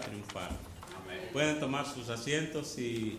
triunfar. 0.00 0.50
Pueden 1.32 1.60
tomar 1.60 1.86
sus 1.86 2.08
asientos 2.08 2.78
y 2.78 3.18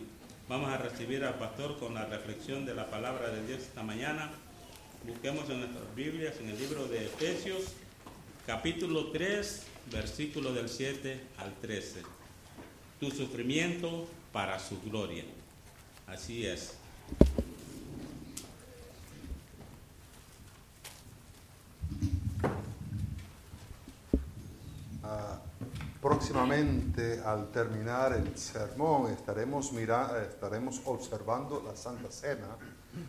vamos 0.50 0.70
a 0.70 0.78
recibir 0.78 1.24
al 1.24 1.36
pastor 1.36 1.78
con 1.78 1.94
la 1.94 2.06
reflexión 2.06 2.66
de 2.66 2.74
la 2.74 2.90
palabra 2.90 3.30
de 3.30 3.46
Dios 3.46 3.62
esta 3.62 3.84
mañana. 3.84 4.32
Busquemos 5.06 5.50
en 5.50 5.60
nuestras 5.60 5.96
Biblias, 5.96 6.36
en 6.40 6.50
el 6.50 6.60
libro 6.60 6.88
de 6.88 7.06
Efesios, 7.06 7.64
capítulo 8.46 9.12
3, 9.12 9.64
versículo 9.92 10.54
del 10.54 10.70
7 10.70 11.20
al 11.38 11.54
13. 11.56 12.02
Tu 13.00 13.12
sufrimiento 13.12 14.08
para 14.32 14.60
su 14.60 14.82
gloria. 14.82 15.24
Así 16.08 16.46
es. 16.46 16.78
Ah, 25.04 25.40
próximamente, 26.28 27.22
al 27.24 27.52
terminar 27.52 28.12
el 28.12 28.38
sermón, 28.38 29.14
estaremos, 29.14 29.72
mira, 29.72 30.28
estaremos 30.30 30.82
observando 30.84 31.64
la 31.66 31.74
Santa 31.74 32.12
Cena. 32.12 32.58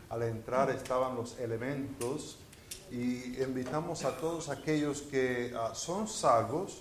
Al 0.09 0.23
entrar 0.23 0.71
estaban 0.71 1.17
los 1.17 1.37
elementos 1.41 2.39
y 2.93 3.43
invitamos 3.43 4.05
a 4.05 4.17
todos 4.17 4.49
aquellos 4.51 5.03
que 5.03 5.53
ah, 5.57 5.73
son 5.75 6.07
salvos 6.07 6.81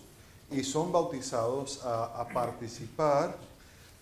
y 0.51 0.63
son 0.63 0.91
bautizados 0.91 1.83
a, 1.83 2.27
participar 2.31 3.35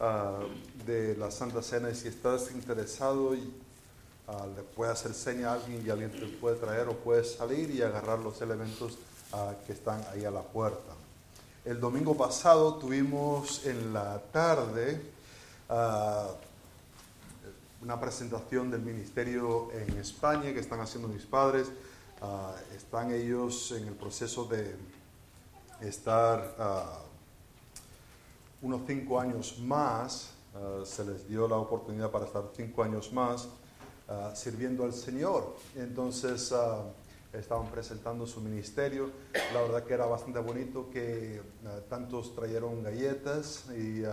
ah, 0.01 0.39
de 0.85 1.15
la 1.15 1.31
Santa 1.31 1.61
Cena. 1.61 1.89
Y 1.89 1.95
si 1.95 2.09
estás 2.09 2.51
interesado, 2.51 3.33
y, 3.33 3.49
le 4.57 4.63
puedes 4.75 4.93
hacer 4.93 5.13
seña 5.13 5.51
a 5.51 5.53
alguien 5.53 5.85
y 5.85 5.89
alguien 5.89 6.11
te 6.11 6.25
puede 6.25 6.57
traer 6.57 6.89
o 6.89 6.97
puedes 6.97 7.35
salir 7.35 7.69
y 7.69 7.81
agarrar 7.81 8.19
los 8.19 8.41
elementos 8.41 8.97
que 9.65 9.71
están 9.71 10.03
ahí 10.11 10.25
a 10.25 10.31
la 10.31 10.41
puerta. 10.41 10.94
El 11.65 11.79
domingo 11.79 12.15
pasado 12.15 12.75
tuvimos 12.75 13.65
en 13.65 13.91
la 13.91 14.21
tarde 14.31 15.01
uh, 15.67 16.27
una 17.83 17.99
presentación 17.99 18.69
del 18.69 18.81
ministerio 18.81 19.71
en 19.71 19.97
España 19.97 20.53
que 20.53 20.59
están 20.59 20.79
haciendo 20.79 21.07
mis 21.07 21.25
padres. 21.25 21.71
Uh, 22.21 22.51
están 22.75 23.09
ellos 23.09 23.71
en 23.71 23.87
el 23.87 23.95
proceso 23.95 24.45
de 24.45 24.75
estar 25.81 26.55
uh, 26.59 26.83
unos 28.63 28.81
cinco 28.85 29.19
años 29.19 29.57
más. 29.57 30.29
se 30.85 31.03
les 31.03 31.27
dio 31.27 31.47
la 31.47 31.57
oportunidad 31.57 32.11
para 32.11 32.25
estar 32.25 32.43
cinco 32.55 32.83
años 32.83 33.11
más 33.11 33.47
sirviendo 34.35 34.85
al 34.85 34.93
Señor. 34.93 35.57
Entonces 35.75 36.53
estaban 37.39 37.69
presentando 37.69 38.25
su 38.25 38.41
ministerio. 38.41 39.11
La 39.53 39.61
verdad 39.61 39.83
que 39.83 39.93
era 39.93 40.05
bastante 40.05 40.39
bonito 40.39 40.89
que 40.89 41.41
uh, 41.63 41.81
tantos 41.89 42.35
trajeron 42.35 42.83
galletas 42.83 43.65
y 43.75 44.03
uh, 44.03 44.09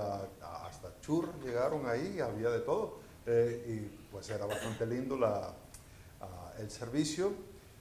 hasta 0.64 1.01
chur 1.01 1.29
llegaron 1.45 1.87
ahí, 1.87 2.20
había 2.20 2.51
de 2.51 2.61
todo. 2.61 3.01
Eh, 3.25 3.64
y 3.69 4.11
pues 4.11 4.29
era 4.31 4.47
bastante 4.47 4.84
lindo 4.84 5.17
la, 5.17 5.53
uh, 6.20 6.61
el 6.61 6.70
servicio, 6.70 7.33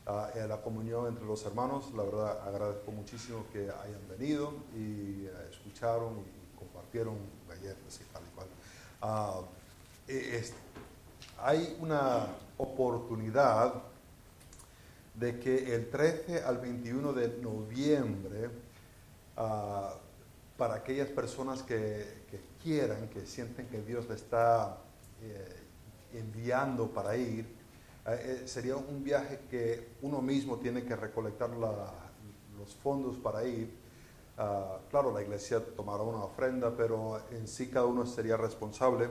la 0.05 0.61
comunión 0.61 1.07
entre 1.07 1.25
los 1.25 1.45
hermanos. 1.45 1.93
La 1.95 2.03
verdad 2.03 2.47
agradezco 2.47 2.91
muchísimo 2.91 3.45
que 3.53 3.69
hayan 3.69 4.01
venido 4.09 4.53
y 4.75 5.25
escucharon 5.49 6.19
y 6.19 6.59
compartieron 6.59 7.15
galletas 7.47 8.01
y 8.01 8.13
tal 8.13 8.23
y 8.23 8.35
cual. 8.35 9.45
Es, 10.07 10.53
hay 11.39 11.77
una 11.79 12.27
oportunidad 12.57 13.73
de 15.13 15.39
que 15.39 15.75
el 15.75 15.89
13 15.89 16.43
al 16.43 16.57
21 16.59 17.13
de 17.13 17.37
noviembre, 17.41 18.49
ah, 19.37 19.95
para 20.57 20.75
aquellas 20.75 21.09
personas 21.09 21.63
que, 21.63 22.21
quieran, 22.63 23.09
que 23.09 23.25
sienten 23.25 23.67
que 23.67 23.81
Dios 23.81 24.07
le 24.07 24.15
está 24.15 24.77
eh, 25.23 25.55
enviando 26.13 26.87
para 26.89 27.17
ir, 27.17 27.45
eh, 28.07 28.41
eh, 28.43 28.47
sería 28.47 28.77
un 28.77 29.03
viaje 29.03 29.39
que 29.49 29.89
uno 30.03 30.21
mismo 30.21 30.57
tiene 30.57 30.83
que 30.83 30.95
recolectar 30.95 31.49
los 31.49 32.75
fondos 32.75 33.17
para 33.17 33.43
ir. 33.43 33.71
Ah, 34.37 34.79
claro, 34.89 35.11
la 35.11 35.21
iglesia 35.21 35.59
tomará 35.75 36.03
una 36.03 36.23
ofrenda, 36.23 36.75
pero 36.75 37.21
en 37.31 37.47
sí 37.47 37.67
cada 37.67 37.85
uno 37.85 38.05
sería 38.05 38.37
responsable 38.37 39.09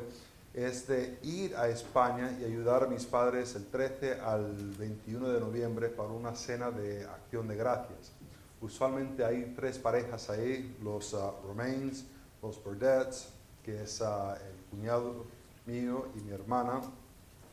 es 0.53 0.89
de 0.89 1.19
ir 1.23 1.57
a 1.57 1.69
España 1.69 2.37
y 2.41 2.45
ayudar 2.45 2.83
a 2.85 2.87
mis 2.87 3.05
padres 3.05 3.55
el 3.55 3.67
13 3.67 4.21
al 4.21 4.53
21 4.79 5.29
de 5.29 5.41
noviembre 5.41 5.89
para 5.89 6.09
una 6.09 6.35
cena 6.35 6.71
de 6.71 7.05
acción 7.05 7.47
de 7.47 7.57
gracias. 7.57 8.13
Usualmente 8.61 9.25
hay 9.25 9.55
tres 9.57 9.79
parejas 9.79 10.29
ahí, 10.29 10.77
los 10.83 11.15
uh, 11.15 11.33
Romains, 11.47 12.05
los 12.43 12.63
Burdetts, 12.63 13.29
que 13.65 13.83
es 13.83 14.01
uh, 14.01 14.33
el 14.35 14.65
cuñado 14.71 15.25
mío 15.67 16.09
y 16.17 16.21
mi 16.21 16.33
hermana 16.33 16.81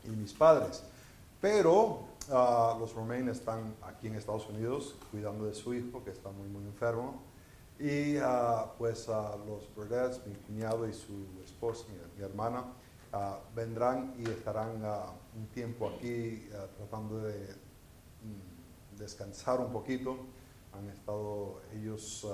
y 0.04 0.10
mis 0.10 0.32
padres. 0.32 0.82
Pero 1.40 2.08
uh, 2.28 2.78
los 2.80 2.92
Romains 2.94 3.30
están 3.30 3.74
aquí 3.82 4.08
en 4.08 4.16
Estados 4.16 4.48
Unidos 4.48 4.96
cuidando 5.10 5.46
de 5.46 5.54
su 5.54 5.72
hijo 5.72 6.02
que 6.04 6.10
está 6.10 6.30
muy 6.30 6.48
muy 6.48 6.64
enfermo. 6.64 7.22
Y 7.80 8.16
pues 8.76 9.06
los 9.06 9.72
Burdetts, 9.76 10.26
mi 10.26 10.34
cuñado 10.34 10.88
y 10.88 10.92
su 10.92 11.14
esposa, 11.44 11.84
mi 12.16 12.24
hermana, 12.24 12.64
Ah, 13.10 13.38
vendrán 13.54 14.14
y 14.18 14.28
estarán 14.28 14.82
ah, 14.84 15.06
un 15.34 15.46
tiempo 15.46 15.88
aquí 15.88 16.46
ah, 16.52 16.66
tratando 16.76 17.20
de 17.20 17.54
mm, 18.22 18.98
descansar 18.98 19.60
un 19.60 19.72
poquito. 19.72 20.18
Han 20.74 20.90
estado, 20.90 21.62
ellos 21.74 22.26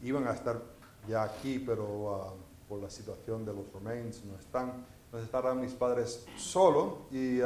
iban 0.00 0.26
a 0.26 0.32
estar 0.32 0.62
ya 1.06 1.24
aquí, 1.24 1.58
pero 1.58 2.38
por 2.66 2.80
la 2.80 2.88
situación 2.88 3.44
de 3.44 3.52
los 3.52 3.70
Romains 3.70 4.24
no 4.24 4.36
están. 4.38 4.86
Entonces 5.04 5.26
estarán 5.26 5.60
mis 5.60 5.72
padres 5.72 6.24
solo 6.36 7.02
y 7.10 7.40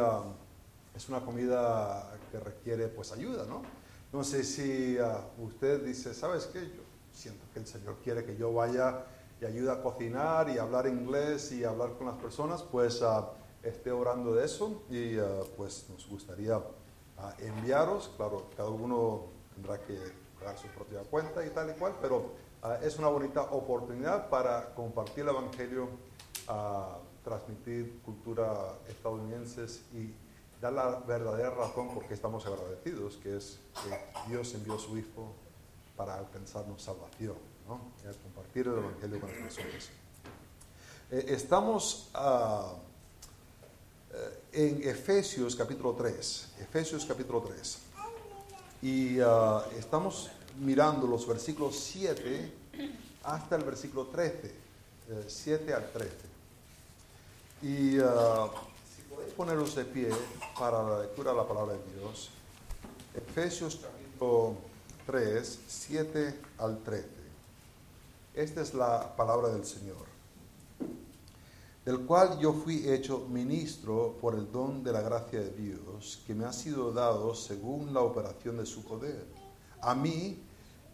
es 0.95 1.09
una 1.09 1.21
comida 1.21 2.17
que 2.31 2.39
requiere 2.39 2.87
pues 2.87 3.11
ayuda, 3.11 3.45
¿no? 3.47 3.63
No 4.13 4.23
sé 4.23 4.45
si 4.45 4.97
usted 5.39 5.85
dice, 5.85 6.15
¿sabes 6.15 6.47
qué? 6.47 6.61
Yo 6.61 6.83
siento 7.13 7.45
que 7.53 7.59
el 7.59 7.67
Señor 7.67 7.97
quiere 8.05 8.25
que 8.25 8.37
yo 8.37 8.53
vaya 8.53 9.05
ayuda 9.47 9.75
a 9.75 9.83
cocinar 9.83 10.49
y 10.49 10.59
hablar 10.59 10.87
inglés 10.87 11.53
y 11.53 11.65
hablar 11.65 11.95
con 11.99 12.07
las 12.07 12.17
personas, 12.17 12.63
pues 12.63 13.03
uh, 13.03 13.25
esté 13.63 13.91
orando 13.91 14.35
de 14.35 14.45
eso 14.45 14.83
y 14.91 15.19
uh, 15.19 15.47
pues 15.57 15.87
nos 15.91 16.07
gustaría 16.09 16.59
uh, 16.59 16.63
enviaros, 17.39 18.11
claro, 18.17 18.51
cada 18.57 18.69
uno 18.69 19.27
tendrá 19.55 19.79
que 19.79 19.99
pagar 20.39 20.59
su 20.59 20.69
propia 20.69 21.01
cuenta 21.03 21.45
y 21.45 21.51
tal 21.51 21.71
y 21.71 21.75
cual, 21.75 21.95
pero 22.01 22.45
es 22.83 22.99
una 22.99 23.09
bonita 23.09 23.43
oportunidad 23.43 24.31
para 24.31 24.75
compartir 24.75 25.25
el 25.25 25.29
Evangelio, 25.29 25.87
transmitir 27.23 28.01
cultura 28.03 28.73
estadounidense 28.89 29.67
y 29.93 30.15
dar 30.63 30.73
la 30.73 30.99
verdadera 31.07 31.51
razón 31.51 31.93
por 31.93 32.07
qué 32.07 32.15
estamos 32.15 32.47
agradecidos, 32.47 33.17
que 33.19 33.37
es 33.37 33.59
que 33.83 34.31
Dios 34.31 34.55
envió 34.55 34.77
a 34.77 34.79
su 34.79 34.97
Hijo 34.97 35.35
para 35.95 36.17
alcanzarnos 36.17 36.83
salvación. 36.83 37.37
¿No? 37.67 37.81
compartir 38.23 38.67
el 38.67 38.79
Evangelio 38.79 39.21
con 39.21 39.31
las 39.31 39.39
personas. 39.39 39.91
Eh, 41.11 41.25
estamos 41.29 42.11
uh, 42.15 42.77
en 44.53 44.89
Efesios 44.89 45.57
capítulo 45.57 45.93
3, 45.93 46.49
Efesios 46.61 47.05
capítulo 47.05 47.43
3, 47.43 47.79
y 48.83 49.21
uh, 49.21 49.61
estamos 49.79 50.31
mirando 50.61 51.07
los 51.07 51.27
versículos 51.27 51.77
7 51.77 52.53
hasta 53.25 53.57
el 53.57 53.65
versículo 53.65 54.07
13, 54.07 54.53
7 55.27 55.75
al 55.75 55.91
13. 55.91 56.11
Y 57.63 57.93
si 57.97 59.03
podéis 59.09 59.33
poneros 59.35 59.75
de 59.75 59.85
pie 59.87 60.11
para 60.59 60.83
la 60.83 61.01
lectura 61.01 61.31
de 61.31 61.37
la 61.37 61.49
palabra 61.49 61.75
de 61.75 61.99
Dios, 61.99 62.29
Efesios 63.15 63.77
capítulo 63.77 64.57
3, 65.07 65.59
7 65.67 66.41
al 66.59 66.79
13. 66.83 67.14
Esta 68.35 68.63
es 68.63 68.75
la 68.75 69.15
palabra 69.15 69.49
del 69.51 69.65
Señor, 69.65 70.07
del 71.85 72.01
cual 72.01 72.37
yo 72.41 72.53
fui 72.53 72.89
hecho 72.89 73.29
ministro 73.31 74.19
por 74.21 74.35
el 74.35 74.51
don 74.51 74.83
de 74.83 74.91
la 74.91 75.03
gracia 75.03 75.39
de 75.39 75.51
Dios, 75.51 76.21
que 76.27 76.35
me 76.35 76.45
ha 76.45 76.53
sido 76.53 76.91
dado 76.93 77.33
según 77.37 77.95
la 77.95 78.01
operación 78.01 78.57
de 78.57 78.67
su 78.67 78.83
poder. 78.83 79.25
A 79.81 79.95
mí, 79.95 80.43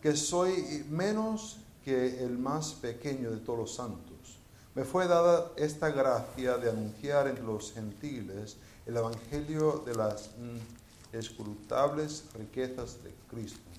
que 0.03 0.15
soy 0.17 0.85
menos 0.91 1.61
que 1.83 2.23
el 2.23 2.37
más 2.37 2.75
pequeño 2.75 3.31
de 3.31 3.39
todos 3.39 3.59
los 3.61 3.75
santos, 3.75 4.39
me 4.75 4.85
fue 4.85 5.09
dada 5.09 5.51
esta 5.57 5.89
gracia 5.89 6.59
de 6.59 6.69
anunciar 6.69 7.27
entre 7.27 7.45
los 7.45 7.73
gentiles 7.73 8.59
el 8.85 8.99
Evangelio 8.99 9.83
de 9.87 9.95
las 9.95 10.29
mm, 10.37 11.17
escrutables 11.17 12.25
riquezas 12.35 13.03
de 13.03 13.15
Cristo 13.31 13.70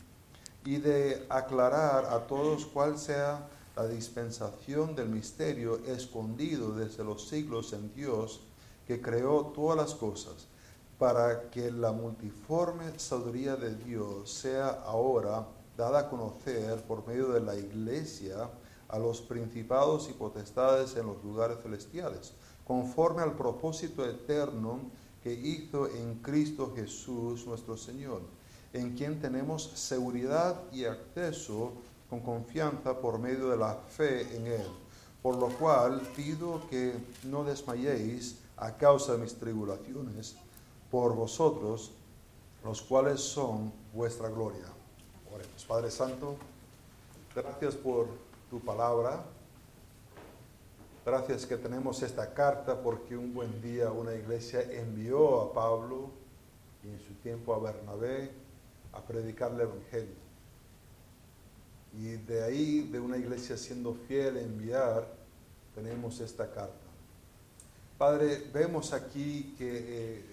y 0.65 0.77
de 0.77 1.25
aclarar 1.29 2.05
a 2.05 2.27
todos 2.27 2.65
cuál 2.65 2.97
sea 2.97 3.47
la 3.75 3.87
dispensación 3.87 4.95
del 4.95 5.09
misterio 5.09 5.79
escondido 5.85 6.73
desde 6.73 7.03
los 7.03 7.27
siglos 7.27 7.73
en 7.73 7.93
Dios 7.93 8.41
que 8.85 9.01
creó 9.01 9.47
todas 9.55 9.77
las 9.77 9.95
cosas, 9.95 10.47
para 10.99 11.49
que 11.49 11.71
la 11.71 11.91
multiforme 11.91 12.99
sabiduría 12.99 13.55
de 13.55 13.75
Dios 13.75 14.29
sea 14.29 14.67
ahora 14.85 15.47
dada 15.77 15.99
a 15.99 16.09
conocer 16.09 16.83
por 16.83 17.07
medio 17.07 17.29
de 17.29 17.39
la 17.39 17.55
iglesia 17.55 18.49
a 18.87 18.99
los 18.99 19.21
principados 19.21 20.09
y 20.09 20.13
potestades 20.13 20.95
en 20.97 21.07
los 21.07 21.23
lugares 21.23 21.57
celestiales, 21.63 22.33
conforme 22.65 23.21
al 23.21 23.35
propósito 23.35 24.05
eterno 24.05 24.79
que 25.23 25.33
hizo 25.33 25.87
en 25.87 26.15
Cristo 26.15 26.73
Jesús 26.75 27.47
nuestro 27.47 27.77
Señor, 27.77 28.21
en 28.73 28.95
quien 28.95 29.19
tenemos 29.19 29.71
seguridad 29.75 30.55
y 30.71 30.85
acceso 30.85 31.73
con 32.09 32.21
confianza 32.21 32.99
por 32.99 33.19
medio 33.19 33.49
de 33.49 33.57
la 33.57 33.75
fe 33.75 34.35
en 34.35 34.47
Él. 34.47 34.67
Por 35.21 35.35
lo 35.37 35.49
cual 35.49 36.01
pido 36.15 36.61
que 36.69 36.93
no 37.23 37.43
desmayéis 37.43 38.37
a 38.57 38.75
causa 38.75 39.13
de 39.13 39.19
mis 39.19 39.35
tribulaciones 39.35 40.35
por 40.89 41.15
vosotros, 41.15 41.91
los 42.63 42.81
cuales 42.81 43.21
son 43.21 43.71
vuestra 43.93 44.29
gloria. 44.29 44.65
Oremos. 45.33 45.65
Padre 45.65 45.91
Santo, 45.91 46.35
gracias 47.35 47.75
por 47.75 48.07
tu 48.49 48.59
palabra. 48.59 49.23
Gracias 51.05 51.45
que 51.45 51.57
tenemos 51.57 52.03
esta 52.03 52.33
carta 52.33 52.79
porque 52.79 53.17
un 53.17 53.33
buen 53.33 53.61
día 53.61 53.91
una 53.91 54.13
iglesia 54.13 54.61
envió 54.61 55.41
a 55.41 55.53
Pablo 55.53 56.09
y 56.83 56.89
en 56.89 56.99
su 56.99 57.13
tiempo 57.15 57.55
a 57.55 57.59
Bernabé 57.59 58.40
a 58.93 59.01
predicar 59.01 59.51
el 59.53 59.61
Evangelio. 59.61 60.21
Y 61.93 62.15
de 62.17 62.43
ahí, 62.43 62.87
de 62.91 62.99
una 62.99 63.17
iglesia 63.17 63.57
siendo 63.57 63.93
fiel 63.93 64.37
a 64.37 64.41
enviar, 64.41 65.07
tenemos 65.75 66.19
esta 66.19 66.49
carta. 66.49 66.73
Padre, 67.97 68.49
vemos 68.53 68.93
aquí 68.93 69.53
que 69.57 70.19
eh, 70.19 70.23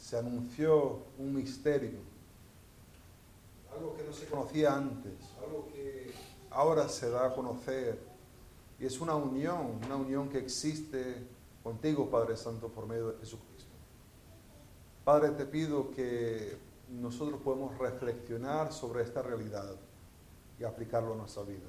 se 0.00 0.18
anunció 0.18 0.98
un 1.18 1.34
misterio, 1.34 1.98
algo 3.74 3.96
que 3.96 4.04
no 4.04 4.12
se 4.12 4.26
conocía 4.26 4.74
antes, 4.74 5.12
algo 5.42 5.68
que 5.72 6.12
ahora 6.50 6.88
se 6.88 7.10
da 7.10 7.26
a 7.26 7.34
conocer. 7.34 7.98
Y 8.78 8.86
es 8.86 9.00
una 9.00 9.16
unión, 9.16 9.80
una 9.84 9.96
unión 9.96 10.28
que 10.28 10.38
existe 10.38 11.16
contigo, 11.62 12.10
Padre 12.10 12.36
Santo, 12.36 12.68
por 12.68 12.86
medio 12.86 13.12
de 13.12 13.18
Jesucristo. 13.18 13.70
Padre, 15.04 15.30
te 15.30 15.46
pido 15.46 15.90
que 15.90 16.56
nosotros 16.90 17.40
podamos 17.42 17.76
reflexionar 17.78 18.72
sobre 18.72 19.02
esta 19.02 19.22
realidad 19.22 19.74
y 20.58 20.64
aplicarlo 20.64 21.14
a 21.14 21.16
nuestra 21.16 21.42
vida. 21.42 21.66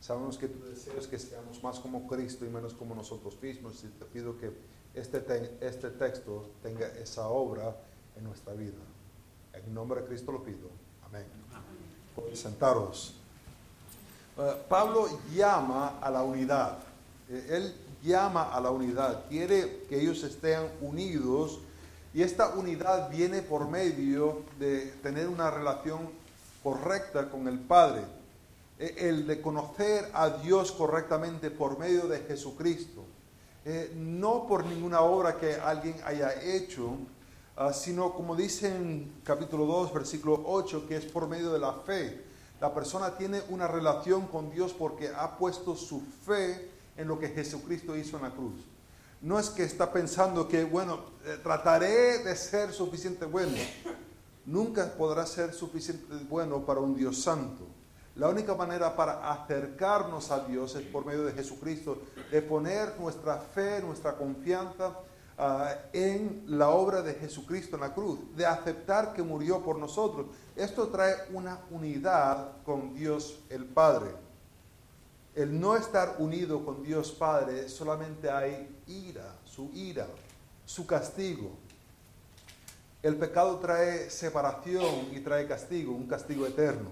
Sabemos 0.00 0.38
que 0.38 0.48
tu 0.48 0.64
deseo 0.64 0.98
es 0.98 1.06
que 1.06 1.18
seamos 1.18 1.62
más 1.62 1.80
como 1.80 2.06
Cristo 2.06 2.44
y 2.44 2.48
menos 2.48 2.74
como 2.74 2.94
nosotros 2.94 3.36
mismos. 3.42 3.82
Y 3.82 3.88
te 3.88 4.04
pido 4.04 4.38
que 4.38 4.52
este, 4.94 5.56
este 5.60 5.90
texto 5.90 6.50
tenga 6.62 6.86
esa 6.86 7.28
obra 7.28 7.76
en 8.16 8.24
nuestra 8.24 8.52
vida. 8.52 8.78
En 9.52 9.74
nombre 9.74 10.02
de 10.02 10.06
Cristo 10.06 10.32
lo 10.32 10.42
pido. 10.42 10.68
Amén. 11.06 11.24
Pueden 12.14 12.36
sentaros. 12.36 13.14
Uh, 14.36 14.68
Pablo 14.68 15.08
llama 15.34 15.98
a 16.00 16.10
la 16.10 16.22
unidad. 16.22 16.78
Eh, 17.28 17.46
él 17.50 17.74
llama 18.02 18.54
a 18.54 18.60
la 18.60 18.70
unidad. 18.70 19.24
Quiere 19.28 19.84
que 19.88 20.00
ellos 20.00 20.22
estén 20.22 20.70
unidos. 20.80 21.60
Y 22.16 22.22
esta 22.22 22.48
unidad 22.54 23.10
viene 23.10 23.42
por 23.42 23.68
medio 23.68 24.40
de 24.58 24.86
tener 25.02 25.28
una 25.28 25.50
relación 25.50 26.08
correcta 26.62 27.28
con 27.28 27.46
el 27.46 27.58
Padre, 27.58 28.04
eh, 28.78 28.94
el 29.00 29.26
de 29.26 29.42
conocer 29.42 30.10
a 30.14 30.30
Dios 30.30 30.72
correctamente 30.72 31.50
por 31.50 31.78
medio 31.78 32.06
de 32.08 32.20
Jesucristo, 32.20 33.04
eh, 33.66 33.92
no 33.94 34.46
por 34.46 34.64
ninguna 34.64 35.02
obra 35.02 35.36
que 35.36 35.56
alguien 35.56 35.94
haya 36.06 36.42
hecho, 36.42 36.96
ah, 37.54 37.74
sino 37.74 38.14
como 38.14 38.34
dice 38.34 38.74
en 38.74 39.12
capítulo 39.22 39.66
2, 39.66 39.92
versículo 39.92 40.42
8, 40.46 40.86
que 40.88 40.96
es 40.96 41.04
por 41.04 41.28
medio 41.28 41.52
de 41.52 41.58
la 41.58 41.74
fe. 41.74 42.22
La 42.62 42.72
persona 42.72 43.18
tiene 43.18 43.42
una 43.50 43.68
relación 43.68 44.26
con 44.28 44.50
Dios 44.50 44.72
porque 44.72 45.10
ha 45.14 45.36
puesto 45.36 45.76
su 45.76 46.00
fe 46.24 46.70
en 46.96 47.08
lo 47.08 47.18
que 47.18 47.28
Jesucristo 47.28 47.94
hizo 47.94 48.16
en 48.16 48.22
la 48.22 48.30
cruz. 48.30 48.54
No 49.20 49.38
es 49.38 49.50
que 49.50 49.64
está 49.64 49.92
pensando 49.92 50.46
que, 50.46 50.64
bueno, 50.64 51.00
eh, 51.24 51.38
trataré 51.42 52.18
de 52.18 52.36
ser 52.36 52.72
suficiente 52.72 53.24
bueno 53.24 53.56
nunca 54.46 54.92
podrá 54.96 55.26
ser 55.26 55.52
suficiente 55.52 56.14
bueno 56.28 56.64
para 56.64 56.80
un 56.80 56.96
Dios 56.96 57.20
santo. 57.20 57.66
La 58.14 58.28
única 58.28 58.54
manera 58.54 58.96
para 58.96 59.30
acercarnos 59.30 60.30
a 60.30 60.46
Dios 60.46 60.74
es 60.76 60.86
por 60.86 61.04
medio 61.04 61.24
de 61.24 61.32
Jesucristo, 61.32 61.98
de 62.30 62.40
poner 62.40 62.98
nuestra 62.98 63.36
fe, 63.36 63.82
nuestra 63.82 64.16
confianza 64.16 65.00
ah, 65.36 65.74
en 65.92 66.44
la 66.46 66.70
obra 66.70 67.02
de 67.02 67.12
Jesucristo 67.14 67.76
en 67.76 67.82
la 67.82 67.92
cruz, 67.92 68.18
de 68.34 68.46
aceptar 68.46 69.12
que 69.12 69.22
murió 69.22 69.62
por 69.62 69.78
nosotros. 69.78 70.28
Esto 70.54 70.88
trae 70.88 71.14
una 71.34 71.60
unidad 71.70 72.62
con 72.64 72.94
Dios 72.94 73.40
el 73.50 73.66
Padre. 73.66 74.25
El 75.36 75.60
no 75.60 75.76
estar 75.76 76.16
unido 76.18 76.64
con 76.64 76.82
Dios 76.82 77.12
Padre 77.12 77.68
solamente 77.68 78.30
hay 78.30 78.74
ira, 78.86 79.36
su 79.44 79.70
ira, 79.74 80.06
su 80.64 80.86
castigo. 80.86 81.50
El 83.02 83.16
pecado 83.16 83.58
trae 83.58 84.08
separación 84.08 85.10
y 85.12 85.20
trae 85.20 85.46
castigo, 85.46 85.92
un 85.92 86.06
castigo 86.06 86.46
eterno. 86.46 86.88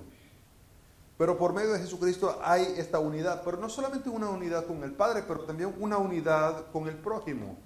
Pero 1.16 1.38
por 1.38 1.54
medio 1.54 1.72
de 1.72 1.78
Jesucristo 1.78 2.38
hay 2.44 2.74
esta 2.76 2.98
unidad, 2.98 3.42
pero 3.46 3.56
no 3.56 3.70
solamente 3.70 4.10
una 4.10 4.28
unidad 4.28 4.66
con 4.66 4.84
el 4.84 4.92
Padre, 4.92 5.24
pero 5.26 5.40
también 5.40 5.74
una 5.80 5.96
unidad 5.96 6.70
con 6.70 6.86
el 6.86 6.96
prójimo, 6.96 7.56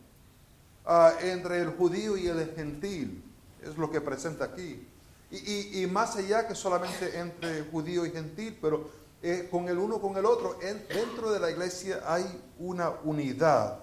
ah, 0.87 1.13
entre 1.23 1.61
el 1.61 1.71
judío 1.71 2.17
y 2.17 2.29
el 2.29 2.55
gentil, 2.55 3.25
es 3.65 3.77
lo 3.77 3.91
que 3.91 4.01
presenta 4.01 4.45
aquí. 4.45 4.87
Y, 5.31 5.87
más 5.87 6.17
allá 6.17 6.49
que 6.49 6.55
solamente 6.55 7.19
entre 7.19 7.63
judío 7.65 8.07
y 8.07 8.11
gentil, 8.11 8.57
pero 8.63 8.89
eh, 9.23 9.49
con 9.50 9.69
el 9.69 9.79
uno 9.79 10.00
con 10.00 10.17
el 10.17 10.25
otro, 10.26 10.56
dentro 10.61 11.32
de 11.32 11.41
la 11.41 11.50
iglesia 11.50 12.03
hay 12.06 12.25
una 12.59 12.91
unidad. 13.05 13.81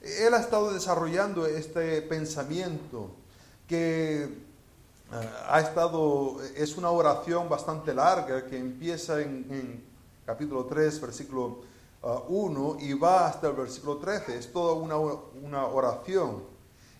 Él 0.00 0.32
ha 0.32 0.40
estado 0.40 0.72
desarrollando 0.72 1.46
este 1.46 2.00
pensamiento 2.02 3.10
que 3.66 4.22
eh, 4.22 5.30
ha 5.48 5.60
estado, 5.60 6.38
es 6.54 6.76
una 6.76 6.90
oración 6.90 7.48
bastante 7.48 7.92
larga 7.92 8.46
que 8.46 8.56
empieza 8.56 9.20
en, 9.20 9.84
capítulo 10.24 10.64
3, 10.66 11.00
versículo 11.00 11.58
1 12.28 12.76
ah, 12.78 12.82
y 12.82 12.94
va 12.94 13.26
hasta 13.26 13.48
el 13.48 13.54
versículo 13.54 13.96
13. 13.98 14.38
Es 14.38 14.52
toda 14.52 14.74
una, 14.74 14.96
una 14.96 15.66
oración. 15.66 16.44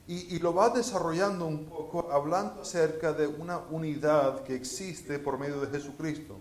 Y, 0.08 0.40
lo 0.40 0.52
va 0.52 0.70
desarrollando 0.70 1.46
un 1.46 1.66
poco 1.66 2.10
hablando 2.10 2.62
acerca 2.62 3.12
de 3.12 3.28
una 3.28 3.58
unidad 3.70 4.42
que 4.42 4.56
existe 4.56 5.20
por 5.20 5.38
medio 5.38 5.60
de 5.60 5.68
Jesucristo. 5.68 6.36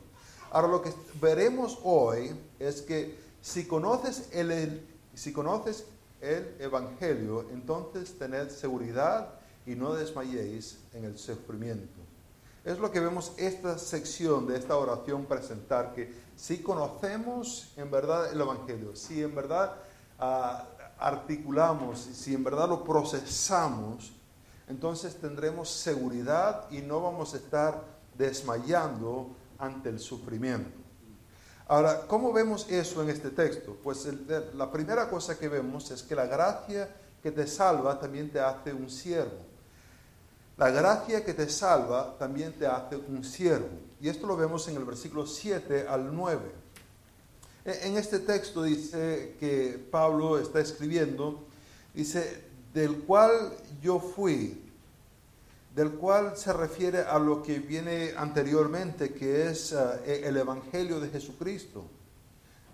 Ahora 0.51 0.68
lo 0.68 0.81
que 0.81 0.94
veremos 1.22 1.78
hoy 1.84 2.36
es 2.57 2.81
que 2.81 3.19
si 3.42 3.66
conoces 3.66 4.30
el, 4.31 4.85
si 5.14 5.31
conoces 5.31 5.85
el 6.21 6.56
Evangelio, 6.59 7.47
entonces 7.52 8.18
tened 8.18 8.50
seguridad 8.50 9.33
y 9.66 9.76
no 9.76 9.94
desmayéis 9.94 10.80
en 10.94 11.06
el 11.06 11.18
sufrimiento. 11.18 12.00
Es 12.66 12.80
lo 12.80 12.92
que 12.92 13.00
vemos 13.00 13.31
esta 13.38 13.78
sección 13.78 14.47
de 14.47 14.57
esta 14.57 14.76
oración 14.76 15.26
presentar, 15.26 15.94
que 15.94 16.14
si 16.35 16.62
conocemos 16.62 17.71
en 17.78 17.90
verdad 17.90 18.31
el 18.31 18.42
Evangelio, 18.42 18.95
si 18.95 19.24
en 19.24 19.33
verdad 19.33 19.76
uh, 20.19 20.80
articulamos, 21.00 22.00
si 22.00 22.33
en 22.33 22.44
verdad 22.44 22.68
lo 22.68 22.83
procesamos, 22.83 24.12
entonces 24.68 25.16
tendremos 25.16 25.69
seguridad 25.69 26.69
y 26.69 26.81
no 26.81 27.02
vamos 27.02 27.33
a 27.33 27.38
estar 27.38 27.83
desmayando 28.18 29.30
ante 29.59 29.89
el 29.89 29.99
sufrimiento. 29.99 30.78
Ahora, 31.68 32.07
¿cómo 32.07 32.33
vemos 32.33 32.68
eso 32.69 33.04
en 33.04 33.09
este 33.09 33.30
texto? 33.30 33.78
Pues 33.83 34.07
la 34.56 34.71
primera 34.71 35.07
cosa 35.07 35.37
que 35.37 35.47
vemos 35.47 35.92
es 35.92 36.01
que 36.01 36.16
la 36.16 36.25
gracia 36.25 36.89
que 37.21 37.31
te 37.31 37.45
salva 37.45 37.99
también 37.99 38.31
te 38.31 38.39
hace 38.39 38.73
un 38.73 38.89
siervo. 38.89 39.49
La 40.57 40.71
gracia 40.71 41.23
que 41.23 41.33
te 41.33 41.47
salva 41.47 42.18
también 42.18 42.54
te 42.54 42.66
hace 42.66 42.95
un 42.95 43.23
siervo. 43.23 43.69
Y 44.01 44.09
esto 44.09 44.25
lo 44.25 44.35
vemos 44.35 44.68
en 44.68 44.78
el 44.78 44.83
versículo 44.83 45.28
7 45.28 45.87
al 45.87 46.13
9. 46.13 46.51
E, 47.66 47.87
en 47.87 47.97
este 47.97 48.19
texto 48.19 48.63
dice 48.63 49.35
que 49.39 49.80
Pablo 49.92 50.39
está 50.39 50.59
escribiendo, 50.59 51.45
dice, 51.94 52.44
del 52.73 53.04
cual 53.04 53.54
yo 53.81 53.99
fui, 53.99 54.69
del 55.80 55.92
cual 55.92 56.36
se 56.36 56.52
refiere 56.52 57.04
a 57.04 57.18
lo 57.18 57.42
que 57.42 57.59
viene 57.59 58.12
anteriormente, 58.18 59.14
que 59.14 59.48
es 59.48 59.71
eh, 59.71 60.28
el 60.28 60.36
Evangelio 60.36 61.00
de 61.00 61.07
Jesucristo. 61.07 61.86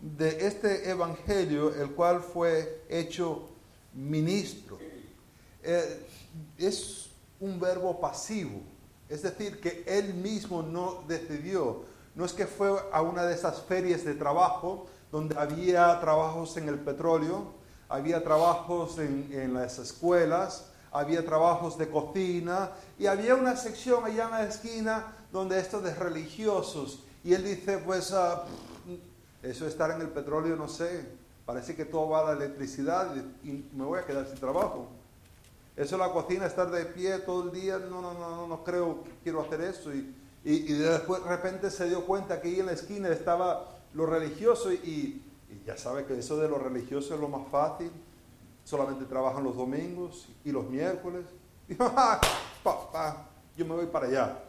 De 0.01 0.47
este 0.47 0.89
Evangelio, 0.89 1.71
el 1.75 1.91
cual 1.91 2.19
fue 2.21 2.81
hecho 2.89 3.47
ministro. 3.93 4.79
Eh, 5.61 6.03
es 6.57 7.11
un 7.39 7.59
verbo 7.59 8.01
pasivo, 8.01 8.61
es 9.07 9.21
decir, 9.21 9.61
que 9.61 9.83
él 9.85 10.15
mismo 10.15 10.63
no 10.63 11.03
decidió. 11.07 11.83
No 12.15 12.25
es 12.25 12.33
que 12.33 12.47
fue 12.47 12.71
a 12.91 13.03
una 13.03 13.23
de 13.27 13.35
esas 13.35 13.61
ferias 13.61 14.03
de 14.03 14.15
trabajo 14.15 14.87
donde 15.11 15.37
había 15.37 15.99
trabajos 16.01 16.57
en 16.57 16.69
el 16.69 16.79
petróleo, 16.79 17.53
había 17.87 18.23
trabajos 18.23 18.97
en, 18.97 19.53
las 19.53 19.77
escuelas, 19.77 20.71
había 20.95 21.25
trabajos 21.25 21.77
de 21.77 21.89
cocina 21.89 22.71
y 22.97 23.05
había 23.07 23.35
una 23.35 23.57
sección 23.57 24.05
allá 24.05 24.25
en 24.25 24.31
la 24.31 24.43
esquina 24.43 25.13
donde 25.31 25.59
esto 25.59 25.81
de 25.81 25.93
religiosos. 25.93 27.03
Y 27.21 27.33
él 27.33 27.43
dice, 27.43 27.79
pues 27.79 28.11
uh, 28.11 28.39
eso 29.43 29.67
estar 29.67 29.91
en 29.91 29.99
el 29.99 30.07
petróleo, 30.07 30.55
no 30.55 30.69
sé, 30.69 31.05
parece 31.45 31.75
que 31.75 31.83
todo 31.83 32.09
va 32.09 32.21
a 32.21 32.33
la 32.33 32.43
electricidad 32.43 33.13
y, 33.43 33.65
me 33.73 33.83
voy 33.83 33.99
a 33.99 34.05
quedar 34.05 34.25
sin 34.25 34.37
trabajo. 34.37 34.87
Eso 35.75 35.97
la 35.97 36.13
cocina, 36.13 36.45
estar 36.45 36.71
de 36.71 36.85
pie 36.85 37.19
todo 37.19 37.43
el 37.43 37.51
día, 37.51 37.77
no, 37.77 38.01
no, 38.01 38.13
no, 38.13 38.29
no, 38.29 38.47
no 38.47 38.63
creo 38.63 39.03
que 39.03 39.11
quiero 39.21 39.41
hacer 39.41 39.59
eso. 39.61 39.93
Y, 39.93 40.15
y, 40.45 40.73
después 40.73 41.21
de 41.21 41.29
repente 41.29 41.71
se 41.71 41.89
dio 41.89 42.05
cuenta 42.05 42.39
que 42.39 42.47
ahí 42.47 42.59
en 42.61 42.67
la 42.67 42.71
esquina 42.71 43.09
estaba 43.09 43.75
lo 43.93 44.05
religioso 44.05 44.71
y, 44.71 45.21
y 45.49 45.63
ya 45.65 45.77
sabe 45.77 46.05
que 46.05 46.17
eso 46.17 46.37
de 46.37 46.47
lo 46.47 46.57
religioso 46.57 47.15
es 47.15 47.19
lo 47.19 47.27
más 47.27 47.49
fácil. 47.49 47.91
Solamente 48.65 49.05
trabajan 49.05 49.45
los 49.45 49.55
domingos 49.55 50.27
y 50.43 50.51
los 50.51 50.69
miércoles. 50.69 51.23
Papá, 52.63 53.29
yo 53.55 53.65
me 53.65 53.75
voy 53.75 53.85
para 53.85 54.07
allá. 54.07 54.43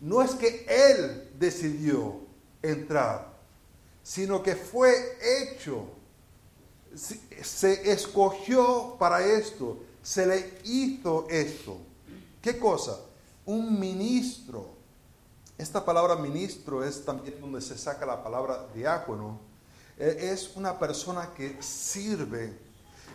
No 0.00 0.20
es 0.20 0.34
que 0.34 0.66
él 0.68 1.30
decidió 1.38 2.20
entrar, 2.60 3.32
sino 4.02 4.42
que 4.42 4.54
fue 4.54 4.92
hecho, 5.22 5.86
se 6.94 7.90
escogió 7.90 8.96
para 8.98 9.24
esto, 9.24 9.78
se 10.02 10.26
le 10.26 10.58
hizo 10.64 11.26
esto. 11.30 11.78
¿Qué 12.42 12.58
cosa? 12.58 12.98
Un 13.44 13.78
ministro. 13.78 14.66
Esta 15.56 15.84
palabra 15.84 16.14
ministro 16.14 16.84
es 16.84 17.04
también 17.04 17.40
donde 17.40 17.60
se 17.60 17.76
saca 17.76 18.06
la 18.06 18.22
palabra 18.22 18.68
diácono. 18.74 19.40
E, 19.98 20.30
es 20.32 20.56
una 20.56 20.78
persona 20.78 21.34
que 21.34 21.60
sirve, 21.60 22.56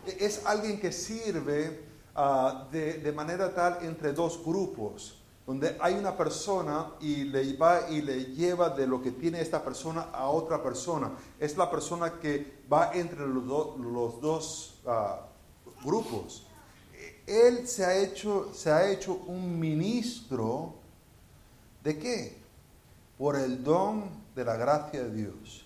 es 0.06 0.46
alguien 0.46 0.80
que 0.80 0.92
sirve 0.92 1.84
ah, 2.16 2.68
de, 2.72 3.00
de 3.00 3.12
manera 3.12 3.54
tal 3.54 3.80
entre 3.82 4.14
dos 4.14 4.44
grupos 4.44 5.24
donde 5.46 5.76
hay 5.82 5.96
una 5.96 6.16
persona 6.16 6.92
y 7.02 7.26
le 7.26 7.56
va 7.58 7.90
y 7.90 8.02
le 8.02 8.26
lleva 8.34 8.70
de 8.70 8.88
lo 8.88 9.02
que 9.02 9.12
tiene 9.12 9.42
esta 9.42 9.64
persona 9.64 10.08
a 10.14 10.30
otra 10.30 10.64
persona. 10.64 11.12
Es 11.40 11.58
la 11.58 11.70
persona 11.70 12.20
que 12.20 12.64
va 12.72 12.94
entre 12.94 13.28
los, 13.28 14.22
dos 14.22 14.80
ah, 14.86 15.28
grupos. 15.84 16.46
Él 17.28 17.68
se 17.68 17.86
ha, 17.86 17.96
hecho, 17.96 18.54
se 18.54 18.72
ha 18.72 18.90
hecho 18.90 19.16
un 19.28 19.60
ministro 19.60 20.76
de 21.84 21.98
qué? 21.98 22.38
Por 23.18 23.36
el 23.36 23.64
don 23.64 24.10
de 24.36 24.46
la 24.46 24.56
gracia 24.56 25.04
de 25.04 25.12
Dios. 25.12 25.66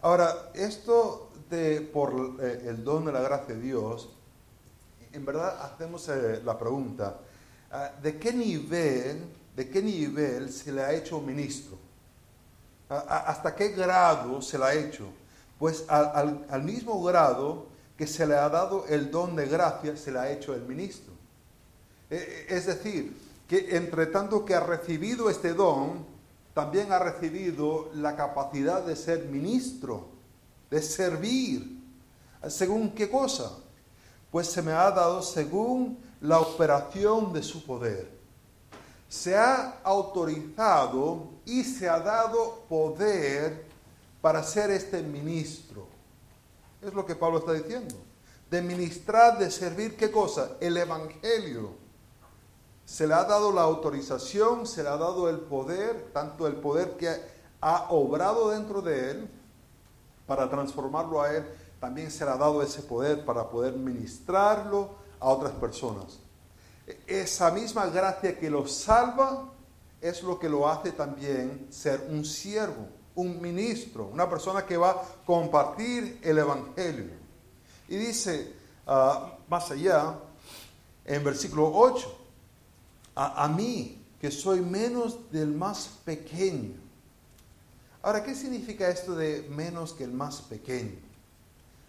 Ahora, 0.00 0.50
esto 0.54 1.30
por 1.92 2.36
eh, 2.40 2.64
el 2.66 2.82
don 2.82 3.04
de 3.04 3.12
la 3.12 3.20
gracia 3.20 3.54
de 3.54 3.60
Dios, 3.60 4.08
en 5.12 5.24
verdad 5.24 5.60
hacemos 5.62 6.08
eh, 6.08 6.40
la 6.44 6.58
pregunta, 6.58 7.18
Ah, 7.74 7.90
¿de 8.02 8.18
qué 8.18 8.34
nivel, 8.34 9.24
de 9.56 9.70
qué 9.70 9.80
nivel 9.80 10.52
se 10.52 10.70
le 10.70 10.82
ha 10.82 10.92
hecho 10.92 11.22
ministro? 11.22 11.78
Ah, 12.90 13.02
ah, 13.08 13.24
¿Hasta 13.28 13.54
qué 13.54 13.68
grado 13.70 14.42
se 14.42 14.58
le 14.58 14.64
ha 14.64 14.74
hecho? 14.74 15.06
Pues 15.58 15.86
al, 15.88 16.44
al, 16.50 16.62
mismo 16.62 17.02
grado 17.02 17.68
que 17.96 18.06
se 18.06 18.26
le 18.26 18.34
ha 18.34 18.50
dado 18.50 18.84
el 18.88 19.10
don 19.10 19.34
de 19.36 19.46
gracia, 19.46 19.96
se 19.96 20.12
le 20.12 20.18
ha 20.18 20.30
hecho 20.30 20.54
el 20.54 20.62
ministro. 20.62 21.14
E, 22.10 22.46
e, 22.50 22.54
es 22.54 22.66
decir, 22.66 23.16
que 23.48 23.74
entre 23.74 24.04
tanto 24.04 24.44
que 24.44 24.54
ha 24.54 24.60
recibido 24.60 25.30
este 25.30 25.54
don, 25.54 26.04
también 26.52 26.92
ha 26.92 26.98
recibido 26.98 27.88
la 27.94 28.16
capacidad 28.16 28.84
de 28.84 28.96
ser 28.96 29.28
ministro, 29.30 30.08
de 30.72 30.80
servir. 30.80 31.78
¿Según 32.48 32.94
qué 32.94 33.10
cosa? 33.10 33.52
Pues 34.30 34.46
se 34.46 34.62
me 34.62 34.72
ha 34.72 34.90
dado 34.90 35.22
según 35.22 35.98
la 36.22 36.40
operación 36.40 37.30
de 37.30 37.42
su 37.42 37.62
poder. 37.66 38.10
Se 39.06 39.36
ha 39.36 39.80
autorizado 39.84 41.28
y 41.44 41.62
se 41.62 41.90
ha 41.90 42.00
dado 42.00 42.64
poder 42.70 43.66
para 44.22 44.42
ser 44.42 44.70
este 44.70 45.02
ministro. 45.02 45.86
Es 46.80 46.94
lo 46.94 47.04
que 47.04 47.16
Pablo 47.16 47.40
está 47.40 47.52
diciendo. 47.52 47.94
De 48.50 48.62
ministrar, 48.62 49.38
de 49.38 49.50
servir, 49.50 49.94
¿qué 49.94 50.10
cosa? 50.10 50.52
El 50.58 50.78
Evangelio. 50.78 51.74
Se 52.86 53.06
le 53.06 53.12
ha 53.12 53.24
dado 53.24 53.52
la 53.52 53.60
autorización, 53.60 54.66
se 54.66 54.82
le 54.82 54.88
ha 54.88 54.96
dado 54.96 55.28
el 55.28 55.38
poder, 55.40 56.12
tanto 56.14 56.46
el 56.46 56.54
poder 56.54 56.96
que 56.96 57.14
ha 57.60 57.88
obrado 57.90 58.48
dentro 58.48 58.80
de 58.80 59.10
él 59.10 59.30
para 60.26 60.48
transformarlo 60.48 61.20
a 61.20 61.32
él, 61.32 61.44
también 61.80 62.10
se 62.10 62.24
le 62.24 62.30
ha 62.30 62.36
dado 62.36 62.62
ese 62.62 62.82
poder 62.82 63.24
para 63.24 63.48
poder 63.48 63.74
ministrarlo, 63.74 65.02
a 65.22 65.28
otras 65.28 65.52
personas. 65.52 66.18
Esa 67.06 67.50
misma 67.52 67.86
gracia 67.86 68.38
que 68.38 68.50
lo 68.50 68.66
salva 68.66 69.52
es 70.00 70.22
lo 70.22 70.38
que 70.38 70.48
lo 70.48 70.68
hace 70.68 70.90
también 70.92 71.68
ser 71.70 72.08
un 72.10 72.24
siervo, 72.24 72.88
un 73.14 73.40
ministro, 73.40 74.08
una 74.12 74.28
persona 74.28 74.66
que 74.66 74.76
va 74.76 74.90
a 74.90 75.02
compartir 75.24 76.18
el 76.22 76.38
Evangelio. 76.38 77.12
Y 77.88 77.96
dice 77.96 78.52
ah, 78.86 79.32
más 79.48 79.70
allá, 79.70 80.18
en 81.04 81.22
versículo 81.22 81.70
8, 81.72 82.18
a, 83.14 83.44
a 83.44 83.48
mí 83.48 84.04
que 84.20 84.30
soy 84.32 84.60
menos 84.60 85.30
del 85.30 85.54
más 85.54 85.88
pequeño. 86.04 86.81
Ahora, 88.02 88.24
¿qué 88.24 88.34
significa 88.34 88.88
esto 88.88 89.14
de 89.14 89.46
menos 89.48 89.92
que 89.92 90.02
el 90.02 90.12
más 90.12 90.42
pequeño? 90.42 90.98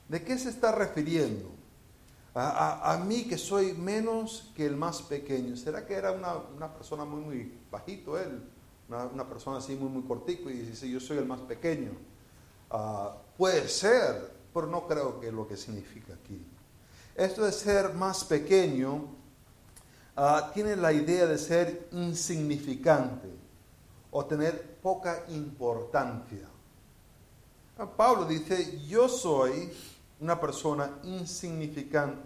¿De 0.07 0.23
qué 0.23 0.37
se 0.37 0.49
está 0.49 0.71
refiriendo? 0.71 1.49
a, 2.35 2.99
mí 3.05 3.25
que 3.25 3.37
soy 3.37 3.73
menos 3.73 4.51
que 4.55 4.65
el 4.65 4.75
más 4.75 5.01
pequeño. 5.03 5.55
¿Será 5.55 5.85
que 5.85 5.93
era 5.93 6.11
una, 6.11 6.73
persona 6.73 7.05
muy, 7.05 7.21
muy 7.21 7.53
bajito 7.71 8.17
él? 8.17 8.43
Una, 8.89 9.27
persona 9.27 9.57
así 9.57 9.75
muy, 9.75 9.89
muy 9.89 10.03
cortico 10.03 10.49
y 10.49 10.53
dice, 10.53 10.89
yo 10.89 10.99
soy 10.99 11.17
el 11.17 11.25
más 11.25 11.41
pequeño. 11.41 11.91
Ah, 12.71 13.15
puede 13.37 13.67
ser, 13.67 14.33
pero 14.53 14.67
no 14.67 14.87
creo 14.87 15.19
que 15.19 15.27
es 15.27 15.33
lo 15.33 15.47
que 15.47 15.57
significa 15.57 16.13
aquí. 16.13 16.43
Esto 17.15 17.43
de 17.43 17.51
ser 17.51 17.93
más 17.93 18.23
pequeño 18.23 19.05
ah, 20.15 20.51
tiene 20.53 20.75
la 20.75 20.91
idea 20.91 21.27
de 21.27 21.37
ser 21.37 21.87
insignificante 21.91 23.42
o 24.13 24.25
tener 24.25 24.77
poca 24.81 25.25
importancia. 25.29 26.47
Ah, 27.77 27.87
Pablo 27.87 28.25
dice, 28.25 28.79
yo 28.87 29.09
soy 29.09 29.71
una 30.19 30.39
persona 30.39 30.99
insignificante. 31.03 32.21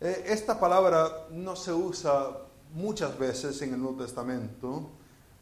Eh, 0.00 0.24
esta 0.28 0.58
palabra 0.58 1.26
no 1.30 1.54
se 1.54 1.72
usa 1.72 2.38
muchas 2.72 3.18
veces 3.18 3.60
en 3.60 3.74
el 3.74 3.82
Nuevo 3.82 4.02
Testamento, 4.02 4.88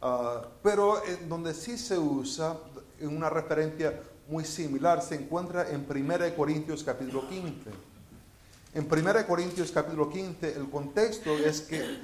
ah, 0.03 0.43
pero 0.63 1.01
donde 1.29 1.55
sí 1.55 1.79
se 1.79 1.97
usa, 1.97 2.57
en 2.99 3.17
una 3.17 3.31
referencia 3.31 4.03
muy 4.29 4.45
similar, 4.45 5.01
se 5.01 5.15
encuentra 5.15 5.71
en 5.71 5.87
1 5.89 6.35
Corintios 6.37 6.83
capítulo 6.83 7.29
15. 7.29 7.71
En 8.75 8.89
1 8.91 9.27
Corintios 9.29 9.71
capítulo 9.71 10.11
15 10.11 10.57
el 10.57 10.69
contexto 10.69 11.31
es 11.39 11.61
que 11.61 12.01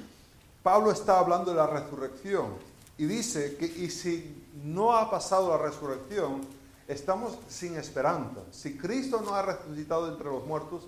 Pablo 0.63 0.91
está 0.91 1.19
hablando 1.19 1.51
de 1.51 1.57
la 1.57 1.67
resurrección 1.67 2.74
y 2.97 3.05
dice 3.05 3.57
que 3.57 3.65
y 3.65 3.89
si 3.89 4.45
no 4.63 4.95
ha 4.95 5.09
pasado 5.11 5.49
la 5.49 5.57
resurrección, 5.57 6.41
estamos 6.87 7.37
sin 7.49 7.75
esperanza. 7.75 8.41
Si 8.51 8.77
Cristo 8.77 9.21
no 9.21 9.35
ha 9.35 9.41
resucitado 9.41 10.11
entre 10.11 10.25
los 10.25 10.45
muertos, 10.45 10.87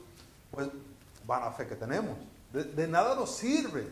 pues 0.52 0.70
van 1.26 1.44
a 1.44 1.52
fe 1.52 1.68
que 1.68 1.76
tenemos. 1.76 2.18
De, 2.54 2.88
nada 2.88 3.16
nos 3.16 3.32
sirve. 3.32 3.88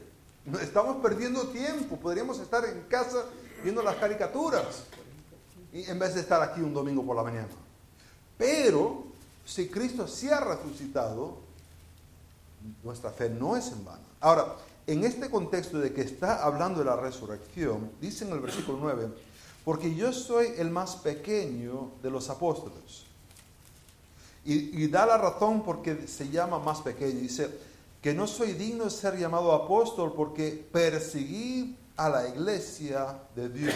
Estamos 0.61 0.97
perdiendo 0.97 1.49
tiempo. 1.49 1.97
Podríamos 1.97 2.39
estar 2.39 2.63
en 2.65 2.81
casa 2.83 3.25
viendo 3.63 3.81
las 3.83 3.95
caricaturas 3.95 4.83
y 5.73 5.83
en 5.89 5.99
vez 5.99 6.15
de 6.15 6.21
estar 6.21 6.41
aquí 6.41 6.61
un 6.61 6.73
domingo 6.73 7.05
por 7.05 7.15
la 7.15 7.23
mañana. 7.23 7.49
Pero 8.37 9.05
si 9.45 9.67
Cristo 9.67 10.07
sí 10.07 10.29
ha 10.29 10.39
resucitado, 10.39 11.39
nuestra 12.83 13.11
fe 13.11 13.29
no 13.29 13.57
es 13.57 13.67
en 13.67 13.83
vano. 13.83 14.03
Ahora, 14.21 14.55
en 14.87 15.03
este 15.03 15.29
contexto 15.29 15.79
de 15.79 15.93
que 15.93 16.01
está 16.01 16.43
hablando 16.43 16.79
de 16.79 16.85
la 16.85 16.95
resurrección, 16.95 17.91
dice 17.99 18.25
en 18.25 18.31
el 18.31 18.39
versículo 18.39 18.77
9, 18.81 19.09
porque 19.63 19.95
yo 19.95 20.13
soy 20.13 20.53
el 20.57 20.69
más 20.69 20.95
pequeño 20.97 21.91
de 22.03 22.11
los 22.11 22.29
apóstoles. 22.29 23.05
Y, 24.47 24.87
da 24.89 25.07
la 25.07 25.17
razón 25.17 25.63
porque 25.63 26.07
se 26.07 26.29
llama 26.29 26.59
más 26.59 26.81
pequeño. 26.81 27.19
Dice 27.19 27.49
que 27.99 28.13
no 28.13 28.27
soy 28.27 28.53
digno 28.53 28.83
de 28.83 28.91
ser 28.91 29.17
llamado 29.17 29.51
apóstol 29.51 30.13
porque 30.15 30.67
perseguí 30.71 31.75
a 31.97 32.09
la 32.09 32.27
iglesia 32.27 33.17
de 33.35 33.49
Dios. 33.49 33.73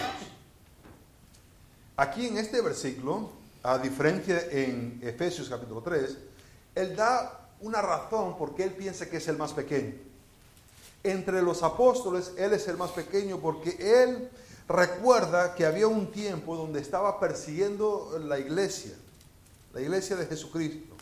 Aquí 1.97 2.27
en 2.27 2.37
este 2.37 2.61
versículo, 2.61 3.31
a 3.63 3.79
diferencia 3.79 4.39
en 4.51 4.99
Efesios 5.01 5.49
capítulo 5.49 5.81
3, 5.81 6.17
él 6.75 6.95
da 6.95 7.49
una 7.61 7.81
razón 7.81 8.37
porque 8.37 8.63
él 8.63 8.73
piensa 8.73 9.09
que 9.09 9.17
es 9.17 9.27
el 9.27 9.37
más 9.37 9.53
pequeño. 9.53 10.08
Entre 11.03 11.41
los 11.41 11.63
apóstoles, 11.63 12.33
él 12.37 12.53
es 12.53 12.67
el 12.67 12.77
más 12.77 12.91
pequeño 12.91 13.39
porque 13.39 14.03
él 14.03 14.29
recuerda 14.67 15.55
que 15.55 15.65
había 15.65 15.87
un 15.87 16.11
tiempo 16.11 16.55
donde 16.55 16.79
estaba 16.79 17.19
persiguiendo 17.19 18.19
la 18.23 18.37
iglesia, 18.37 18.93
la 19.73 19.81
iglesia 19.81 20.15
de 20.15 20.25
Jesucristo. 20.27 20.95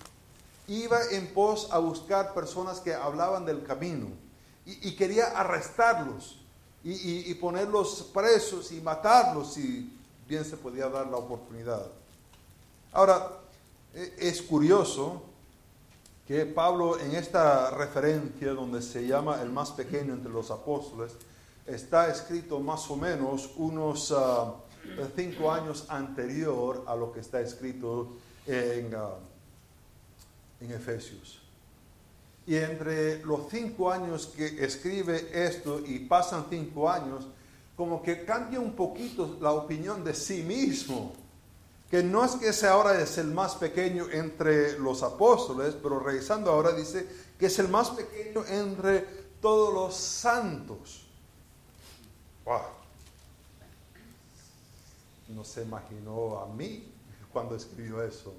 iba 0.67 0.99
en 1.11 1.33
pos 1.33 1.69
a 1.71 1.79
buscar 1.79 2.33
personas 2.33 2.79
que 2.79 2.93
hablaban 2.93 3.45
del 3.45 3.63
camino 3.63 4.07
y, 4.65 4.95
quería 4.95 5.27
arrestarlos 5.27 6.41
y, 6.83 7.31
y, 7.31 7.33
ponerlos 7.35 8.09
presos 8.13 8.71
y 8.73 8.81
matarlos 8.81 9.53
si 9.53 9.97
bien 10.27 10.43
se 10.43 10.57
podía 10.57 10.89
dar 10.89 11.07
la 11.07 11.17
oportunidad. 11.17 11.87
Ahora, 12.91 13.31
e, 13.93 14.13
es 14.19 14.41
curioso 14.41 15.23
que 16.27 16.45
Pablo 16.45 16.99
en 16.99 17.15
esta 17.15 17.71
referencia 17.71 18.51
donde 18.53 18.81
se 18.81 19.07
llama 19.07 19.41
el 19.41 19.49
más 19.49 19.71
pequeño 19.71 20.13
entre 20.13 20.31
los 20.31 20.51
apóstoles, 20.51 21.13
está 21.65 22.11
escrito 22.11 22.59
más 22.59 22.91
o 22.91 22.97
menos 22.97 23.51
unos 23.55 24.13
ah, 24.15 24.55
cinco 25.15 25.49
años 25.49 25.85
anterior 25.87 26.83
a 26.85 26.95
lo 26.95 27.13
que 27.13 27.21
está 27.21 27.39
escrito 27.39 28.17
en, 28.45 28.93
ah, 28.93 29.15
en 30.59 30.71
Efesios. 30.71 31.41
Y 32.45 32.55
entre 32.55 33.23
los 33.23 33.49
cinco 33.49 33.89
años 33.89 34.27
que 34.27 34.63
escribe 34.63 35.29
esto 35.33 35.81
y 35.85 35.99
pasan 35.99 36.45
cinco 36.49 36.89
años, 36.89 37.25
como 37.77 38.01
que 38.01 38.25
cambia 38.25 38.59
un 38.59 38.73
poquito 38.73 39.37
la 39.39 39.51
opinión 39.51 40.03
de 40.03 40.13
sí 40.13 40.43
mismo 40.43 41.13
que 41.89 42.03
no 42.03 42.25
es 42.25 42.31
que 42.35 42.49
ese 42.49 42.67
ahora 42.67 42.99
es 43.01 43.17
el 43.17 43.27
más 43.27 43.55
pequeño 43.55 44.07
entre 44.11 44.77
los 44.77 45.03
apóstoles, 45.03 45.75
pero 45.81 45.99
revisando 45.99 46.51
ahora 46.51 46.73
dice 46.73 47.07
que 47.39 47.45
es 47.45 47.59
el 47.59 47.69
más 47.69 47.91
pequeño 47.91 48.43
entre 48.45 49.01
todos 49.41 49.73
los 49.73 49.95
santos. 49.95 51.07
Wow. 52.43 52.61
No 55.29 55.43
se 55.43 55.61
imaginó 55.61 56.39
a 56.39 56.47
mí 56.47 56.91
cuando 57.31 57.55
escribió 57.55 58.01
eso, 58.01 58.33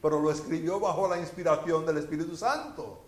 pero 0.00 0.20
lo 0.20 0.30
escribió 0.30 0.80
bajo 0.80 1.08
la 1.08 1.18
inspiración 1.18 1.84
del 1.84 1.98
Espíritu 1.98 2.36
Santo. 2.36 3.02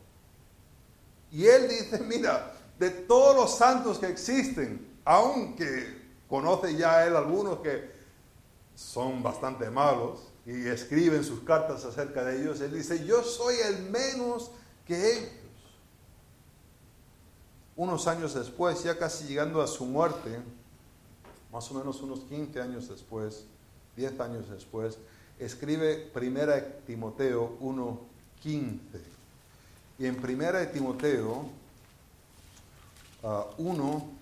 Y 1.30 1.46
él 1.46 1.68
dice, 1.68 2.00
mira, 2.00 2.54
de 2.78 2.90
todos 2.90 3.36
los 3.36 3.56
santos 3.56 3.98
que 3.98 4.06
existen, 4.06 4.98
aunque 5.04 6.08
conoce 6.28 6.76
ya 6.76 7.06
él 7.06 7.16
algunos 7.16 7.60
que 7.60 7.97
son 8.78 9.24
bastante 9.24 9.68
malos 9.70 10.20
y 10.46 10.68
escriben 10.68 11.24
sus 11.24 11.40
cartas 11.40 11.84
acerca 11.84 12.22
de 12.22 12.40
ellos, 12.40 12.60
él 12.60 12.72
dice, 12.72 13.04
yo 13.04 13.24
soy 13.24 13.56
el 13.56 13.90
menos 13.90 14.52
que 14.86 15.14
ellos. 15.14 15.30
Unos 17.74 18.06
años 18.06 18.34
después, 18.34 18.84
ya 18.84 18.96
casi 18.96 19.26
llegando 19.26 19.60
a 19.60 19.66
su 19.66 19.84
muerte, 19.84 20.38
más 21.52 21.68
o 21.72 21.74
menos 21.74 22.00
unos 22.02 22.20
15 22.20 22.60
años 22.60 22.88
después, 22.88 23.46
10 23.96 24.20
años 24.20 24.48
después, 24.48 24.96
escribe 25.40 25.96
Primera 26.14 26.78
Timoteo 26.86 27.58
1.15. 27.60 28.78
Y 29.98 30.06
en 30.06 30.16
Primera 30.22 30.70
Timoteo 30.70 31.46
1, 33.58 34.17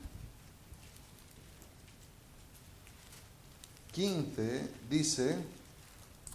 15 3.96 4.68
dice, 4.90 5.38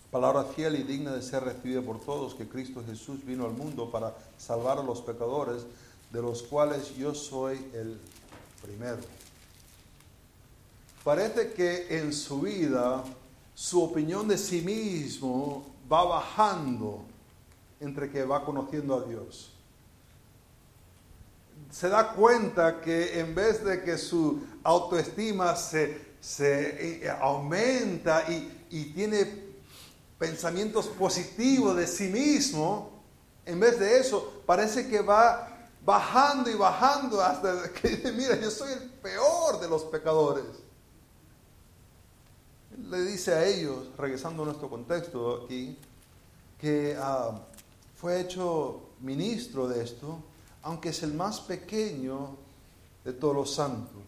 palabra 0.09 0.45
fiel 0.45 0.77
y 0.77 0.81
digna 0.81 1.11
de 1.11 1.21
ser 1.21 1.43
recibida 1.43 1.83
por 1.83 2.01
todos, 2.01 2.33
que 2.33 2.49
Cristo 2.49 2.83
Jesús 2.83 3.23
vino 3.23 3.45
al 3.45 3.51
mundo 3.51 3.91
para 3.91 4.17
salvar 4.35 4.79
a 4.79 4.83
los 4.83 4.99
pecadores, 5.01 5.61
de 6.11 6.23
los 6.23 6.41
cuales 6.41 6.95
yo 6.95 7.13
soy 7.13 7.63
el 7.75 7.99
primero. 8.63 8.97
Parece 11.03 11.53
que 11.53 11.99
en 11.99 12.11
su 12.13 12.41
vida 12.41 13.03
su 13.53 13.83
opinión 13.83 14.27
de 14.27 14.39
sí 14.39 14.61
mismo 14.61 15.63
va 15.89 16.03
bajando 16.03 17.03
entre 17.79 18.09
que 18.09 18.25
va 18.25 18.43
conociendo 18.43 18.95
a 18.95 19.03
Dios. 19.03 19.51
Se 21.69 21.89
da 21.89 22.13
cuenta 22.13 22.81
que 22.81 23.19
en 23.19 23.35
vez 23.35 23.63
de 23.63 23.83
que 23.83 23.99
su 23.99 24.41
autoestima 24.63 25.55
se 25.55 26.10
se 26.21 27.03
eh, 27.03 27.09
aumenta 27.09 28.25
y, 28.29 28.85
tiene 28.93 29.51
pensamientos 30.17 30.87
positivos 30.87 31.75
de 31.75 31.87
sí 31.87 32.07
mismo, 32.07 33.01
en 33.45 33.59
vez 33.59 33.79
de 33.79 33.99
eso, 33.99 34.43
parece 34.45 34.87
que 34.87 35.01
va 35.01 35.67
bajando 35.83 36.49
y 36.49 36.53
bajando 36.53 37.21
hasta 37.21 37.73
que 37.81 37.89
dice, 37.89 38.11
mira, 38.11 38.39
yo 38.39 38.51
soy 38.51 38.71
el 38.71 38.89
peor 38.89 39.59
de 39.59 39.67
los 39.67 39.83
pecadores. 39.85 40.45
Le 42.89 43.01
dice 43.01 43.33
a 43.33 43.45
ellos, 43.45 43.87
regresando 43.97 44.43
a 44.43 44.45
nuestro 44.45 44.69
contexto 44.69 45.43
aquí, 45.43 45.77
que 46.59 46.95
ah, 46.97 47.31
fue 47.95 48.21
hecho 48.21 48.91
ministro 49.01 49.67
de 49.67 49.83
esto, 49.83 50.19
aunque 50.61 50.89
es 50.89 51.01
el 51.01 51.13
más 51.15 51.41
pequeño 51.41 52.37
de 53.03 53.13
todos 53.13 53.35
los 53.35 53.53
santos. 53.53 54.00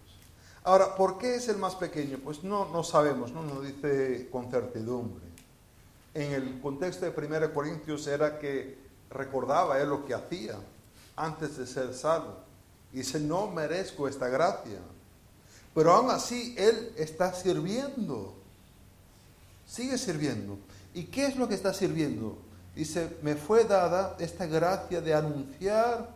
Ahora, 0.66 0.96
¿por 0.96 1.18
qué 1.18 1.36
es 1.36 1.50
el 1.50 1.58
más 1.58 1.76
pequeño? 1.76 2.20
Pues 2.24 2.44
no, 2.44 2.70
no 2.70 2.84
sabemos, 2.84 3.32
no 3.34 3.44
nos 3.44 3.66
dice 3.66 4.30
con 4.32 4.50
certidumbre. 4.50 5.26
En 6.14 6.32
el 6.32 6.62
contexto 6.62 7.06
de 7.06 7.12
1 7.12 7.54
Corintios 7.54 8.08
era 8.08 8.40
que 8.40 8.78
recordaba 9.10 9.82
él 9.82 9.90
lo 9.90 10.06
que 10.06 10.14
hacía 10.14 10.56
antes 11.18 11.58
de 11.58 11.68
ser 11.68 11.94
salvo. 11.94 12.38
Y 12.94 12.98
dice, 12.98 13.20
no 13.20 13.48
merezco 13.48 14.08
esta 14.08 14.30
gracia. 14.30 14.80
Pero 15.74 15.92
aún 15.92 16.12
así, 16.12 16.56
él 16.58 16.94
está 16.96 17.34
sirviendo. 17.34 18.34
Sigue 19.68 19.98
sirviendo. 19.98 20.58
¿Y 20.94 21.06
qué 21.06 21.26
es 21.26 21.36
lo 21.36 21.48
que 21.48 21.56
está 21.56 21.74
sirviendo? 21.74 22.38
Dice, 22.76 23.18
me 23.22 23.36
fue 23.36 23.66
dada 23.66 24.16
esta 24.20 24.46
gracia 24.46 25.02
de 25.02 25.14
anunciar 25.14 26.10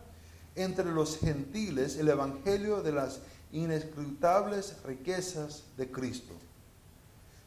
entre 0.54 0.86
los 0.86 1.18
gentiles 1.18 1.96
el 1.96 2.08
evangelio 2.08 2.82
de 2.82 2.92
las 2.92 3.20
inescrutables 3.52 4.82
riquezas 4.84 5.64
de 5.76 5.90
Cristo. 5.90 6.34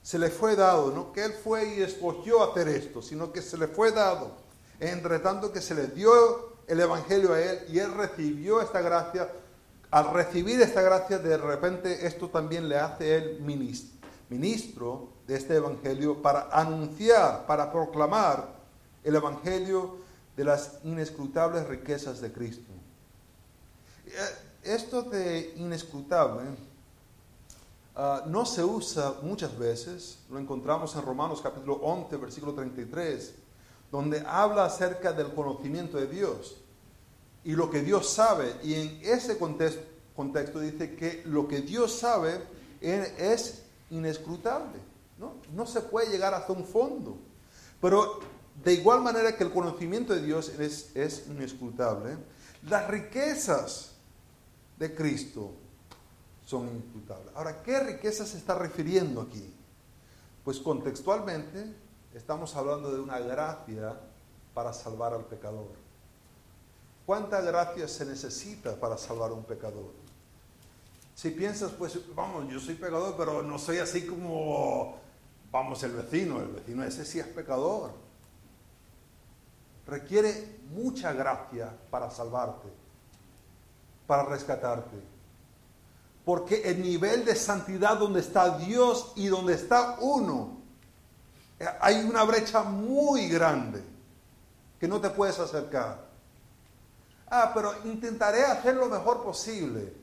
Se 0.01 0.17
le 0.17 0.29
fue 0.29 0.55
dado, 0.55 0.91
no 0.91 1.13
que 1.13 1.23
él 1.25 1.33
fue 1.33 1.75
y 1.75 1.81
escogió 1.81 2.43
hacer 2.43 2.67
esto, 2.67 3.01
sino 3.01 3.31
que 3.31 3.41
se 3.41 3.57
le 3.57 3.67
fue 3.67 3.91
dado. 3.91 4.31
Entre 4.79 5.19
tanto 5.19 5.51
que 5.51 5.61
se 5.61 5.75
le 5.75 5.87
dio 5.87 6.53
el 6.67 6.79
Evangelio 6.79 7.33
a 7.33 7.41
él 7.41 7.59
y 7.69 7.79
él 7.79 7.93
recibió 7.93 8.61
esta 8.61 8.81
gracia, 8.81 9.31
al 9.91 10.11
recibir 10.13 10.61
esta 10.61 10.81
gracia, 10.81 11.19
de 11.19 11.37
repente 11.37 12.07
esto 12.07 12.29
también 12.29 12.67
le 12.69 12.77
hace 12.77 13.17
él 13.17 13.41
ministro, 13.41 15.09
de 15.27 15.35
este 15.35 15.55
Evangelio 15.55 16.21
para 16.21 16.49
anunciar, 16.51 17.45
para 17.45 17.71
proclamar 17.71 18.55
el 19.03 19.15
Evangelio 19.15 19.97
de 20.35 20.45
las 20.45 20.79
inescrutables 20.83 21.67
riquezas 21.67 22.21
de 22.21 22.31
Cristo. 22.31 22.71
Esto 24.63 25.01
de 25.01 25.55
inescrutable 25.57 26.43
ah, 27.95 28.25
no 28.27 28.45
se 28.45 28.63
usa 28.63 29.15
muchas 29.23 29.57
veces, 29.57 30.19
lo 30.29 30.37
encontramos 30.37 30.95
en 30.95 31.01
Romanos 31.01 31.41
capítulo 31.41 31.75
11, 31.81 32.15
versículo 32.17 32.53
33, 32.53 33.33
donde 33.91 34.23
habla 34.25 34.65
acerca 34.65 35.13
del 35.13 35.33
conocimiento 35.33 35.97
de 35.97 36.05
Dios 36.05 36.57
y 37.43 37.53
lo 37.53 37.71
que 37.71 37.81
Dios 37.81 38.07
sabe. 38.07 38.55
Y 38.61 38.75
en 38.75 38.99
ese 39.01 39.39
contexto, 39.39 40.59
dice 40.59 40.95
que 40.95 41.23
lo 41.25 41.47
que 41.47 41.61
Dios 41.61 41.97
sabe 41.97 42.43
es 42.81 43.63
inescrutable. 43.89 44.79
¿no? 45.17 45.65
se 45.65 45.81
puede 45.81 46.11
llegar 46.11 46.35
hasta 46.35 46.53
un 46.53 46.65
fondo. 46.65 47.17
Pero 47.81 48.19
de 48.63 48.73
igual 48.73 49.01
manera 49.01 49.35
que 49.35 49.43
el 49.43 49.51
conocimiento 49.51 50.13
de 50.13 50.21
Dios 50.21 50.49
es 50.59 51.25
inescrutable, 51.27 52.17
las 52.69 52.87
riquezas 52.87 53.90
de 54.77 54.95
Cristo 54.95 55.51
son 56.45 56.67
imputables. 56.67 57.33
Ahora, 57.35 57.61
¿qué 57.63 57.79
riqueza 57.79 58.25
se 58.25 58.37
está 58.37 58.55
refiriendo 58.55 59.21
aquí? 59.21 59.53
Pues 60.43 60.59
contextualmente 60.59 61.73
estamos 62.13 62.55
hablando 62.55 62.91
de 62.91 62.99
una 62.99 63.19
gracia 63.19 63.97
para 64.53 64.73
salvar 64.73 65.13
al 65.13 65.25
pecador. 65.25 65.69
¿Cuánta 67.05 67.41
gracia 67.41 67.87
se 67.87 68.05
necesita 68.05 68.75
para 68.75 68.97
salvar 68.97 69.31
a 69.31 69.33
un 69.33 69.43
pecador? 69.43 69.91
Si 71.15 71.29
piensas, 71.29 71.71
pues, 71.71 71.99
vamos, 72.15 72.51
yo 72.51 72.59
soy 72.59 72.75
pecador, 72.75 73.15
pero 73.17 73.43
no 73.43 73.59
soy 73.59 73.77
así 73.77 74.05
como, 74.05 74.97
vamos, 75.51 75.83
el 75.83 75.91
vecino, 75.91 76.41
el 76.41 76.47
vecino 76.47 76.83
ese 76.83 77.05
sí 77.05 77.19
es 77.19 77.27
pecador. 77.27 77.91
Requiere 79.85 80.59
mucha 80.71 81.13
gracia 81.13 81.77
para 81.89 82.09
salvarte 82.09 82.80
para 84.11 84.25
rescatarte. 84.25 85.01
Porque 86.25 86.63
el 86.69 86.81
nivel 86.81 87.23
de 87.23 87.33
santidad 87.33 87.97
donde 87.97 88.19
está 88.19 88.57
Dios 88.57 89.13
y 89.15 89.27
donde 89.27 89.53
está 89.53 89.99
uno, 90.01 90.57
eh, 91.57 91.65
hay 91.79 92.03
una 92.03 92.25
brecha 92.25 92.61
muy 92.61 93.29
grande 93.29 93.81
que 94.77 94.85
no 94.85 94.99
te 94.99 95.11
puedes 95.11 95.39
acercar. 95.39 96.09
Ah, 97.29 97.53
pero 97.53 97.73
intentaré 97.85 98.43
hacer 98.43 98.75
lo 98.75 98.87
mejor 98.89 99.23
posible. 99.23 99.93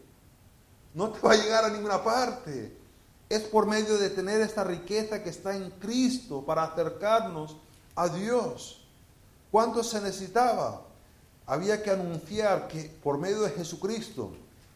No 0.94 1.10
te 1.10 1.20
va 1.20 1.32
a 1.34 1.36
llegar 1.36 1.66
a 1.66 1.68
ninguna 1.68 2.02
parte. 2.02 2.78
Es 3.28 3.42
por 3.42 3.66
medio 3.66 3.98
de 3.98 4.08
tener 4.08 4.40
esta 4.40 4.64
riqueza 4.64 5.22
que 5.22 5.28
está 5.28 5.54
en 5.54 5.68
Cristo 5.72 6.46
para 6.46 6.62
acercarnos 6.62 7.58
a 7.94 8.08
Dios. 8.08 8.88
¿Cuánto 9.50 9.84
se 9.84 10.00
necesitaba? 10.00 10.87
Había 11.48 11.82
que 11.82 11.90
anunciar 11.90 12.68
que 12.68 12.84
por 13.02 13.18
medio 13.18 13.40
de 13.40 13.50
Jesucristo, 13.50 14.30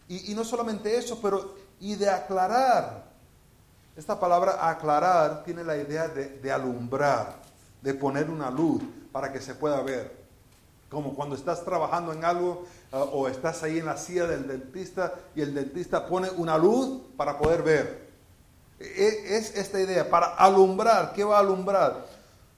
y, 0.09 0.35
no 0.35 0.45
solamente 0.45 0.97
eso, 0.97 1.21
pero 1.23 1.55
y 1.81 1.95
de 1.95 2.11
aclarar. 2.11 3.05
Esta 3.97 4.19
palabra 4.19 4.69
aclarar 4.69 5.45
tiene 5.45 5.65
la 5.65 5.77
idea 5.77 6.09
de 6.09 6.53
alumbrar, 6.53 7.37
de 7.81 7.95
poner 7.95 8.29
una 8.29 8.51
luz 8.51 8.83
para 9.13 9.33
que 9.33 9.41
se 9.41 9.55
pueda 9.55 9.81
ver. 9.83 10.23
Como 10.93 11.15
cuando 11.15 11.35
estás 11.37 11.65
trabajando 11.65 12.13
en 12.13 12.23
algo 12.23 12.67
ah, 12.93 12.99
o 12.99 13.27
estás 13.27 13.63
ahí 13.63 13.79
en 13.79 13.87
la 13.87 13.97
silla 13.97 14.27
del 14.27 14.47
dentista 14.47 15.15
y 15.35 15.41
el 15.41 15.55
dentista 15.55 16.07
pone 16.07 16.29
una 16.31 16.59
luz 16.59 17.01
para 17.17 17.39
poder 17.39 17.63
ver. 17.63 18.09
E, 18.79 19.37
es 19.39 19.57
esta 19.57 19.81
idea, 19.81 20.11
para 20.11 20.35
alumbrar. 20.35 21.15
¿Qué 21.15 21.25
va 21.25 21.37
a 21.37 21.41
alumbrar? 21.41 22.07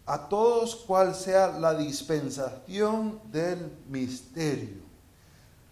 A 0.06 0.28
todos 0.28 0.76
cual 0.76 1.14
sea 1.14 1.48
la 1.58 1.74
dispensación 1.74 3.20
del 3.32 3.72
misterio. 3.88 4.82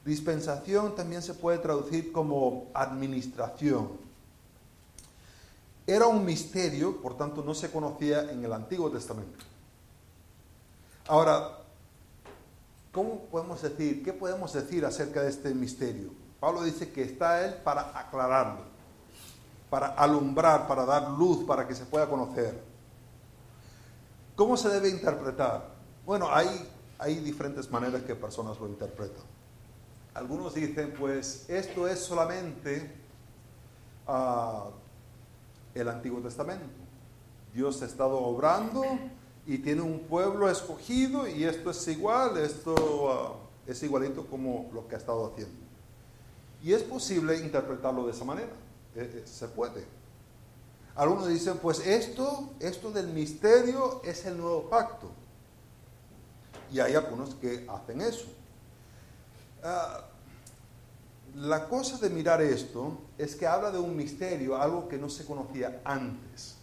Dispensación 0.05 0.95
también 0.95 1.23
se 1.23 1.35
puede 1.35 1.59
traducir 1.59 2.13
como 2.13 2.69
administración. 2.75 3.91
Era 5.87 6.07
un 6.07 6.25
misterio, 6.25 7.01
por 7.03 7.17
tanto 7.17 7.43
no 7.43 7.55
se 7.55 7.71
conocía 7.71 8.31
en 8.31 8.45
el 8.45 8.53
Antiguo 8.53 8.91
Testamento. 8.91 9.45
Ahora, 11.07 11.63
¿Cómo 12.93 13.21
podemos 13.31 13.63
decir, 13.63 14.05
qué 14.05 14.13
podemos 14.13 14.53
decir 14.53 14.85
acerca 14.85 15.23
de 15.23 15.31
este 15.31 15.55
misterio? 15.55 16.11
Pablo 16.39 16.63
dice 16.63 16.93
que 16.93 17.03
está 17.03 17.43
Él 17.43 17.55
para 17.55 17.99
aclararlo, 17.99 18.61
para 19.71 19.87
alumbrar, 19.87 20.69
para 20.69 20.85
dar 20.85 21.09
luz, 21.09 21.43
para 21.45 21.67
que 21.67 21.75
se 21.75 21.87
pueda 21.87 22.07
conocer. 22.07 22.72
¿Cómo 24.43 24.57
se 24.57 24.69
debe 24.71 24.89
interpretar? 24.89 25.69
Bueno, 26.05 26.27
hay, 26.29 26.49
hay 26.99 27.15
diferentes 27.21 27.71
maneras 27.71 28.03
que 28.03 28.17
personas 28.17 28.59
lo 28.59 28.67
interpretan. 28.67 29.23
Algunos 30.15 30.55
dicen, 30.55 30.93
pues 30.99 31.49
esto 31.49 31.87
es 31.87 32.01
solamente 32.01 32.93
ah, 34.05 34.71
el 35.77 35.89
Antiguo 35.89 36.21
Testamento. 36.21 36.67
Dios 37.55 37.81
ha 37.83 37.87
estado 37.87 38.19
obrando 38.19 38.83
y 39.47 39.59
tiene 39.59 39.83
un 39.83 40.01
pueblo 40.01 40.51
escogido 40.51 41.29
y 41.29 41.45
esto 41.45 41.71
es 41.71 41.87
igual, 41.87 42.37
esto 42.39 42.75
ah, 43.13 43.35
es 43.65 43.81
igualito 43.85 44.27
como 44.27 44.69
lo 44.75 44.89
que 44.89 44.97
ha 44.97 44.99
estado 44.99 45.25
haciendo. 45.25 45.55
Y 46.65 46.73
es 46.73 46.83
posible 46.83 47.39
interpretarlo 47.39 48.07
de 48.07 48.11
esa 48.11 48.25
manera, 48.25 48.51
eh, 48.97 49.09
eh, 49.19 49.23
se 49.25 49.47
puede. 49.47 50.02
Algunos 50.95 51.29
dicen, 51.29 51.59
pues 51.59 51.87
esto, 51.87 52.51
esto 52.61 52.91
del 52.91 53.09
misterio 53.09 54.03
es 54.05 54.27
el 54.27 54.37
nuevo 54.37 54.69
pacto. 54.69 55.11
Y 56.71 56.81
hay 56.81 56.95
algunos 56.95 57.35
que 57.35 57.67
hacen 57.69 58.01
eso. 58.01 58.27
Ah, 59.63 60.05
la 61.35 61.67
cosa 61.69 61.97
de 61.97 62.11
mirar 62.11 62.43
esto 62.43 62.99
es 63.17 63.35
que 63.37 63.47
habla 63.47 63.71
de 63.71 63.79
un 63.79 63.97
misterio, 63.97 64.57
algo 64.57 64.87
que 64.87 64.99
no 64.99 65.09
se 65.09 65.25
conocía 65.25 65.81
antes, 65.85 66.57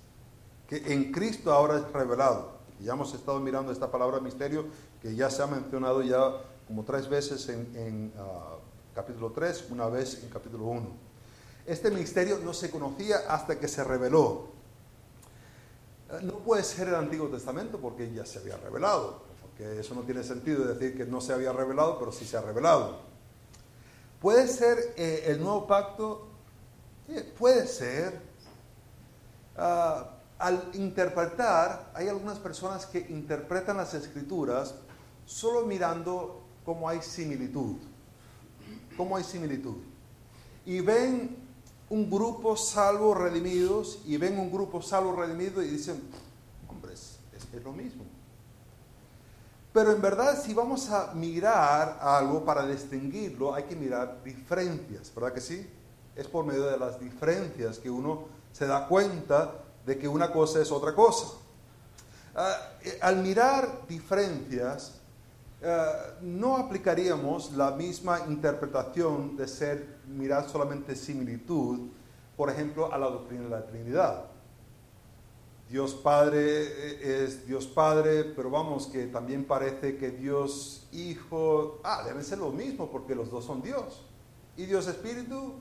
que 0.67 0.93
en 0.93 1.11
Cristo 1.11 1.51
ahora 1.51 1.77
es 1.77 1.91
revelado. 1.91 2.59
Ya 2.79 2.93
hemos 2.93 3.13
estado 3.13 3.39
mirando 3.39 3.71
esta 3.71 3.91
palabra 3.91 4.19
misterio 4.19 4.65
que 5.01 5.15
ya 5.15 5.29
se 5.29 5.41
ha 5.41 5.47
mencionado 5.47 6.03
ya 6.03 6.33
como 6.67 6.83
tres 6.83 7.09
veces 7.09 7.49
en, 7.49 8.13
ah, 8.17 8.57
capítulo 8.93 9.31
3, 9.31 9.65
una 9.71 9.87
vez 9.87 10.23
en 10.23 10.29
capítulo 10.29 10.65
1. 10.65 11.08
Este 11.69 11.91
misterio 11.91 12.39
no 12.39 12.51
se 12.51 12.71
conocía 12.71 13.17
hasta 13.29 13.59
que 13.59 13.67
se 13.67 13.83
reveló. 13.83 14.47
Ah, 16.09 16.17
no 16.23 16.39
puede 16.39 16.63
ser 16.63 16.87
el 16.87 16.95
Antiguo 16.95 17.27
Testamento 17.27 17.77
porque 17.77 18.11
ya 18.11 18.25
se 18.25 18.39
había 18.39 18.57
revelado, 18.57 19.21
porque 19.39 19.79
eso 19.79 19.93
no 19.93 20.01
tiene 20.01 20.23
sentido 20.23 20.65
decir 20.65 20.97
que 20.97 21.05
no 21.05 21.21
se 21.21 21.31
había 21.31 21.53
revelado, 21.53 21.99
pero 21.99 22.11
sí 22.11 22.25
se 22.25 22.37
ha 22.37 22.41
revelado. 22.41 23.01
Puede 24.19 24.47
ser 24.47 24.95
eh, 24.97 25.25
el 25.27 25.39
nuevo 25.39 25.67
pacto, 25.67 26.29
puede 27.37 27.67
ser. 27.67 28.19
Ah, 29.55 30.15
al 30.39 30.71
interpretar, 30.73 31.91
hay 31.93 32.07
algunas 32.07 32.39
personas 32.39 32.87
que 32.87 32.97
interpretan 33.09 33.77
las 33.77 33.93
escrituras 33.93 34.73
solo 35.27 35.67
mirando 35.67 36.41
cómo 36.65 36.89
hay 36.89 37.03
similitud, 37.03 37.75
cómo 38.97 39.17
hay 39.17 39.23
similitud. 39.23 39.77
Y 40.65 40.81
ven 40.81 41.48
un 41.89 42.09
grupo 42.09 42.55
salvo 42.55 43.15
redimidos 43.15 43.99
y 44.05 44.17
ven 44.17 44.39
un 44.39 44.51
grupo 44.51 44.81
salvo 44.81 45.15
redimido 45.15 45.61
y 45.63 45.67
dicen, 45.67 46.01
hombre, 46.69 46.93
es, 46.93 47.19
es 47.33 47.63
lo 47.63 47.73
mismo. 47.73 48.03
Pero 49.73 49.91
en 49.91 50.01
verdad, 50.01 50.41
si 50.41 50.53
vamos 50.53 50.89
a 50.89 51.13
mirar 51.13 51.99
algo 52.01 52.43
para 52.43 52.65
distinguirlo, 52.65 53.53
hay 53.53 53.63
que 53.63 53.75
mirar 53.75 54.23
diferencias, 54.23 55.13
¿verdad 55.13 55.33
que 55.33 55.41
sí? 55.41 55.69
Es 56.15 56.27
por 56.27 56.43
medio 56.43 56.65
de 56.65 56.77
las 56.77 56.99
diferencias 56.99 57.77
que 57.77 57.89
uno 57.89 58.25
se 58.51 58.65
da 58.65 58.87
cuenta 58.87 59.53
de 59.85 59.97
que 59.97 60.07
una 60.07 60.31
cosa 60.31 60.61
es 60.61 60.71
otra 60.71 60.93
cosa. 60.93 61.27
Ah, 62.35 62.55
eh, 62.83 62.97
al 63.01 63.17
mirar 63.17 63.87
diferencias, 63.87 64.93
ah, 65.63 66.15
no 66.21 66.57
aplicaríamos 66.57 67.51
la 67.53 67.71
misma 67.71 68.21
interpretación 68.27 69.37
de 69.37 69.47
ser 69.47 69.98
mirar 70.09 70.49
solamente 70.49 70.95
similitud, 70.95 71.89
por 72.35 72.49
ejemplo, 72.49 72.91
a 72.91 72.97
la 72.97 73.07
doctrina 73.07 73.43
de 73.43 73.49
la 73.49 73.65
Trinidad. 73.65 74.25
Dios 75.69 75.93
Padre 75.93 76.39
eh, 76.41 77.25
es 77.25 77.45
Dios 77.45 77.67
Padre, 77.67 78.23
pero 78.23 78.49
vamos, 78.49 78.87
que 78.87 79.05
también 79.05 79.45
parece 79.45 79.97
que 79.97 80.09
Dios 80.09 80.87
Hijo, 80.91 81.79
ah, 81.83 82.01
deben 82.03 82.23
ser 82.23 82.39
lo 82.39 82.49
mismo 82.49 82.89
porque 82.89 83.13
los 83.13 83.29
dos 83.29 83.45
son 83.45 83.61
Dios. 83.61 84.03
Y 84.57 84.65
Dios 84.65 84.87
Espíritu, 84.87 85.53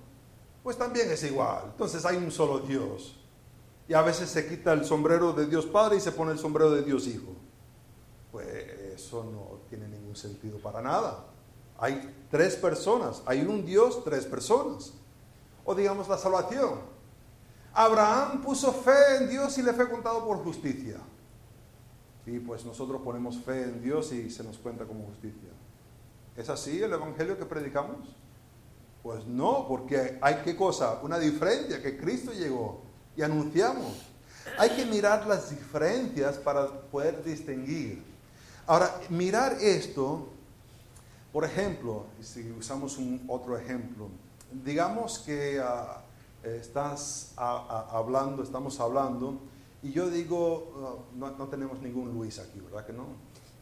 pues 0.63 0.79
también 0.79 1.11
es 1.11 1.23
igual. 1.25 1.65
Entonces 1.67 2.05
hay 2.07 2.17
un 2.17 2.31
solo 2.31 2.61
Dios 2.61 3.19
y 3.87 3.95
a 3.95 4.03
veces 4.03 4.31
se 4.31 4.47
quita 4.47 4.73
el 4.73 4.85
sombrero 4.85 5.33
de 5.33 5.47
Dios 5.47 5.67
Padre 5.67 5.97
y 5.97 6.01
se 6.01 6.13
pone 6.13 6.33
el 6.33 6.39
sombrero 6.39 6.71
de 6.71 6.83
Dios 6.83 7.07
Hijo. 7.07 7.35
Pues 8.33 8.47
eso 8.95 9.25
no 9.25 9.61
tiene 9.69 9.89
ningún 9.89 10.17
sentido 10.17 10.59
para 10.59 10.81
nada. 10.81 11.25
Hay 11.79 12.15
tres 12.31 12.57
personas, 12.57 13.23
hay 13.25 13.43
un 13.43 13.65
Dios, 13.65 14.05
tres 14.05 14.27
personas. 14.27 14.93
O 15.65 15.75
digamos 15.75 16.09
la 16.09 16.19
salvación. 16.19 16.81
Abraham 17.73 18.43
puso 18.43 18.73
fe 18.73 19.19
en 19.19 19.29
Dios 19.29 19.57
y 19.59 19.63
le 19.63 19.73
fue 19.73 19.89
contado 19.89 20.27
por 20.27 20.39
justicia. 20.39 20.97
Y 22.27 22.41
pues 22.41 22.65
nosotros 22.65 23.01
ponemos 23.03 23.39
fe 23.39 23.63
en 23.63 23.83
Dios 23.83 24.13
y 24.13 24.31
se 24.31 24.43
nos 24.43 24.59
cuenta 24.59 24.85
como 24.85 25.05
justicia. 25.07 25.49
¿Es 26.37 26.49
así 26.49 26.83
el 26.83 26.93
evangelio 26.93 27.39
que 27.39 27.45
predicamos? 27.45 28.17
Pues 29.03 29.27
no, 29.27 29.67
porque 29.69 30.19
hay 30.21 30.43
qué 30.45 30.57
cosa, 30.57 31.01
una 31.03 31.19
diferencia, 31.19 31.81
que 31.81 31.97
Cristo 31.97 32.33
llegó 32.33 32.83
y 33.17 33.23
anunciamos. 33.23 34.07
Hay 34.59 34.71
que 34.71 34.87
mirar 34.87 35.27
las 35.27 35.51
diferencias 35.51 36.37
para 36.37 36.69
poder 36.69 37.23
distinguir. 37.23 38.03
Ahora, 38.67 39.01
mirar 39.09 39.57
esto, 39.61 40.29
por 41.33 41.45
ejemplo, 41.45 42.07
si 42.21 42.51
usamos 42.53 42.97
un 42.99 43.25
otro 43.29 43.57
ejemplo, 43.59 44.09
digamos 44.65 45.19
que 45.21 45.61
ah, 45.61 46.03
estás 46.43 47.33
hablando, 47.37 48.43
estamos 48.43 48.81
hablando, 48.81 49.39
y 49.83 49.93
yo 49.93 50.11
digo, 50.11 51.05
ah, 51.21 51.33
no, 51.39 51.49
tenemos 51.49 51.81
ningún 51.81 52.13
Luis 52.13 52.39
aquí, 52.39 52.61
¿verdad 52.61 52.87
que 52.87 52.93
no? 52.93 53.07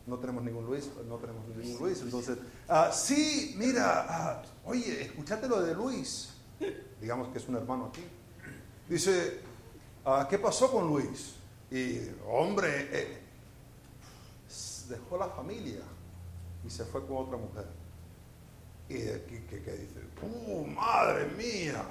No 0.06 0.18
tenemos 0.18 0.44
ningún 0.44 0.64
Luis, 0.64 0.88
no 1.08 1.16
tenemos 1.16 1.44
ningún 1.48 1.78
Luis. 1.80 2.00
Entonces, 2.00 2.38
uh, 2.68 2.92
sí, 2.92 3.56
mira, 3.58 4.42
oye, 4.64 5.02
escúchate 5.02 5.48
lo 5.48 5.60
de 5.60 5.74
Luis. 5.74 6.32
Digamos 7.00 7.28
que 7.28 7.38
es 7.38 7.48
un 7.48 7.56
hermano 7.56 7.86
aquí. 7.86 8.04
Dice, 8.88 9.40
ah, 10.04 10.28
¿qué 10.30 10.38
pasó 10.38 10.70
con 10.70 10.86
Luis? 10.86 11.34
Y, 11.72 11.98
hombre, 12.28 12.88
eh, 12.92 13.18
dejó 14.88 15.18
la 15.18 15.26
familia 15.26 15.82
y 16.66 16.70
se 16.70 16.84
fue 16.84 17.06
con 17.06 17.18
otra 17.18 17.36
mujer. 17.36 17.66
Y 18.88 18.94
¿qué, 18.94 19.58
dice? 19.58 20.00
¡Uh, 20.22 20.66
madre 20.66 21.26
mía! 21.36 21.84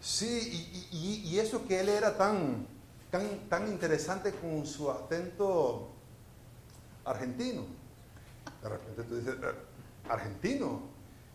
Sí, 0.00 0.88
y, 0.92 1.38
eso 1.38 1.66
que 1.66 1.80
él 1.80 1.88
era 1.88 2.16
tan, 2.16 2.66
tan, 3.10 3.48
tan 3.48 3.68
interesante 3.68 4.32
con 4.32 4.64
su 4.66 4.90
acento 4.90 5.88
argentino. 7.04 7.62
De 8.62 8.68
repente 8.68 9.02
tú 9.02 9.16
dices, 9.16 9.34
eh, 9.34 9.54
argentino. 10.08 10.82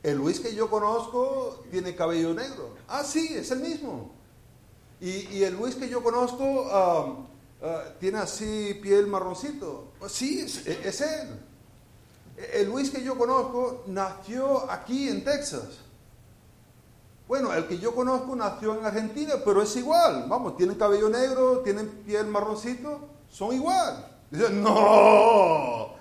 El 0.01 0.17
Luis 0.17 0.39
que 0.39 0.53
yo 0.53 0.69
conozco 0.69 1.63
tiene 1.71 1.95
cabello 1.95 2.33
negro. 2.33 2.75
Ah, 2.87 3.03
sí, 3.03 3.33
es 3.35 3.51
el 3.51 3.59
mismo. 3.59 4.11
Y, 4.99 5.43
el 5.43 5.55
Luis 5.55 5.75
que 5.75 5.89
yo 5.89 6.01
conozco 6.01 6.67
ah, 6.71 7.25
tiene 7.99 8.19
así 8.19 8.79
piel 8.81 9.07
marroncito. 9.07 9.91
Pues 9.99 10.11
sí, 10.11 10.41
es, 10.41 11.01
él. 11.01 11.39
El 12.37 12.67
Luis 12.67 12.89
que 12.89 13.03
yo 13.03 13.17
conozco 13.17 13.83
nació 13.87 14.69
aquí 14.71 15.07
en 15.09 15.23
Texas. 15.23 15.79
Bueno, 17.27 17.53
el 17.53 17.67
que 17.67 17.77
yo 17.77 17.95
conozco 17.95 18.35
nació 18.35 18.77
en 18.77 18.85
Argentina, 18.85 19.35
pero 19.43 19.61
es 19.61 19.75
igual. 19.75 20.25
Vamos, 20.27 20.57
tienen 20.57 20.77
cabello 20.77 21.09
negro, 21.09 21.59
tienen 21.59 21.87
piel 22.05 22.27
marroncito, 22.27 22.99
son 23.31 23.55
igual. 23.55 24.07
Dicen, 24.29 24.63
no, 24.63 25.95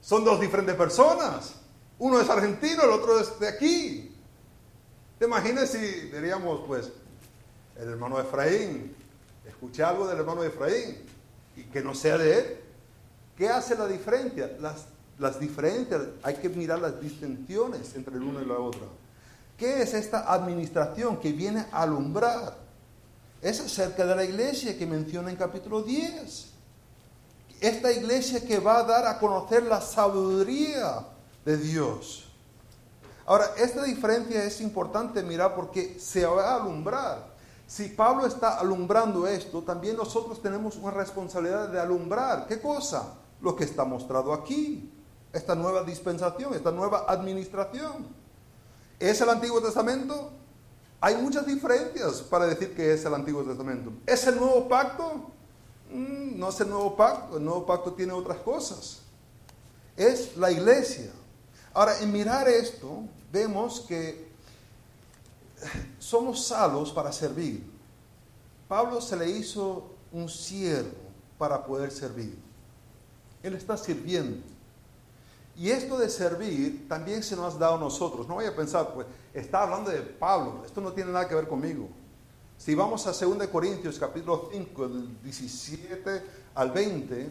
Son 0.00 0.24
dos 0.24 0.40
diferentes 0.40 0.74
personas. 0.74 1.54
Uno 1.98 2.20
es 2.20 2.28
argentino, 2.28 2.82
el 2.82 2.90
otro 2.90 3.20
es 3.20 3.38
de 3.38 3.48
aquí. 3.48 4.14
¿Te 5.18 5.26
imaginas 5.26 5.70
si 5.70 5.78
diríamos, 5.78 6.62
pues, 6.66 6.90
el 7.76 7.88
hermano 7.88 8.18
Efraín, 8.20 8.94
escuché 9.46 9.84
algo 9.84 10.08
del 10.08 10.18
hermano 10.18 10.42
Efraín 10.42 10.98
y 11.56 11.62
que 11.64 11.80
no 11.80 11.94
sea 11.94 12.18
de 12.18 12.38
él? 12.38 12.60
¿Qué 13.36 13.48
hace 13.48 13.76
la 13.76 13.86
diferencia? 13.86 14.56
Las, 14.58 14.86
las 15.22 15.38
diferencias, 15.38 16.02
hay 16.22 16.34
que 16.34 16.48
mirar 16.48 16.80
las 16.80 17.00
distinciones 17.00 17.94
entre 17.94 18.16
el 18.16 18.22
uno 18.22 18.42
y 18.42 18.44
la 18.44 18.58
otra. 18.58 18.82
¿Qué 19.56 19.82
es 19.82 19.94
esta 19.94 20.32
administración 20.32 21.18
que 21.18 21.32
viene 21.32 21.64
a 21.70 21.82
alumbrar? 21.82 22.56
Es 23.40 23.60
acerca 23.60 24.04
de 24.04 24.16
la 24.16 24.24
iglesia 24.24 24.76
que 24.76 24.84
menciona 24.84 25.30
en 25.30 25.36
capítulo 25.36 25.82
10. 25.82 26.48
Esta 27.60 27.92
iglesia 27.92 28.44
que 28.44 28.58
va 28.58 28.78
a 28.78 28.82
dar 28.82 29.06
a 29.06 29.20
conocer 29.20 29.62
la 29.62 29.80
sabiduría 29.80 31.06
de 31.44 31.56
Dios. 31.56 32.24
Ahora, 33.24 33.52
esta 33.56 33.84
diferencia 33.84 34.42
es 34.42 34.60
importante 34.60 35.22
mirar 35.22 35.54
porque 35.54 35.98
se 36.00 36.26
va 36.26 36.50
a 36.50 36.56
alumbrar. 36.56 37.32
Si 37.68 37.88
Pablo 37.88 38.26
está 38.26 38.58
alumbrando 38.58 39.26
esto, 39.28 39.62
también 39.62 39.96
nosotros 39.96 40.42
tenemos 40.42 40.76
una 40.76 40.90
responsabilidad 40.90 41.68
de 41.68 41.78
alumbrar. 41.78 42.46
¿Qué 42.48 42.60
cosa? 42.60 43.14
Lo 43.40 43.54
que 43.54 43.64
está 43.64 43.84
mostrado 43.84 44.32
aquí. 44.32 44.90
Esta 45.32 45.54
nueva 45.54 45.82
dispensación, 45.82 46.54
esta 46.54 46.70
nueva 46.70 47.06
administración. 47.08 48.06
¿Es 48.98 49.20
el 49.20 49.30
Antiguo 49.30 49.60
Testamento? 49.60 50.30
Hay 51.00 51.16
muchas 51.16 51.46
diferencias 51.46 52.20
para 52.22 52.46
decir 52.46 52.74
que 52.74 52.92
es 52.92 53.04
el 53.04 53.14
Antiguo 53.14 53.42
Testamento. 53.42 53.92
¿Es 54.06 54.26
el 54.26 54.36
nuevo 54.36 54.68
pacto? 54.68 55.30
Mm, 55.90 56.38
no 56.38 56.50
es 56.50 56.60
el 56.60 56.68
nuevo 56.68 56.94
pacto. 56.94 57.38
El 57.38 57.44
nuevo 57.44 57.66
pacto 57.66 57.92
tiene 57.94 58.12
otras 58.12 58.38
cosas. 58.38 59.00
Es 59.96 60.36
la 60.36 60.50
iglesia. 60.50 61.10
Ahora, 61.74 61.98
en 62.00 62.12
mirar 62.12 62.48
esto, 62.48 63.04
vemos 63.32 63.80
que 63.80 64.30
somos 65.98 66.46
salvos 66.46 66.92
para 66.92 67.10
servir. 67.10 67.68
Pablo 68.68 69.00
se 69.00 69.16
le 69.16 69.28
hizo 69.28 69.90
un 70.12 70.28
siervo 70.28 70.96
para 71.38 71.64
poder 71.64 71.90
servir. 71.90 72.38
Él 73.42 73.54
está 73.54 73.76
sirviendo. 73.76 74.51
Y 75.56 75.70
esto 75.70 75.98
de 75.98 76.08
servir 76.08 76.88
también 76.88 77.22
se 77.22 77.36
nos 77.36 77.54
ha 77.54 77.58
dado 77.58 77.74
a 77.76 77.80
nosotros. 77.80 78.26
No 78.26 78.36
vaya 78.36 78.50
a 78.50 78.56
pensar, 78.56 78.92
pues, 78.94 79.06
está 79.34 79.62
hablando 79.62 79.90
de 79.90 80.00
Pablo. 80.00 80.62
Esto 80.64 80.80
no 80.80 80.92
tiene 80.92 81.12
nada 81.12 81.28
que 81.28 81.34
ver 81.34 81.46
conmigo. 81.46 81.88
Si 82.56 82.74
vamos 82.74 83.06
a 83.06 83.12
2 83.12 83.48
Corintios 83.48 83.98
capítulo 83.98 84.48
5, 84.52 84.88
del 84.88 85.22
17 85.22 86.22
al 86.54 86.70
20, 86.70 87.28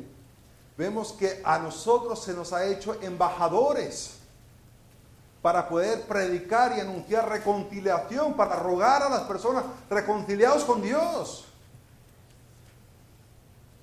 vemos 0.78 1.14
que 1.14 1.42
a 1.44 1.58
nosotros 1.58 2.22
se 2.22 2.34
nos 2.34 2.54
ha 2.54 2.66
hecho 2.66 2.96
embajadores 3.02 4.18
para 5.42 5.68
poder 5.68 6.04
predicar 6.04 6.78
y 6.78 6.82
anunciar 6.82 7.28
reconciliación, 7.28 8.36
para 8.36 8.58
rogar 8.58 9.02
a 9.04 9.10
las 9.10 9.22
personas 9.22 9.64
reconciliados 9.90 10.64
con 10.64 10.82
Dios. 10.82 11.46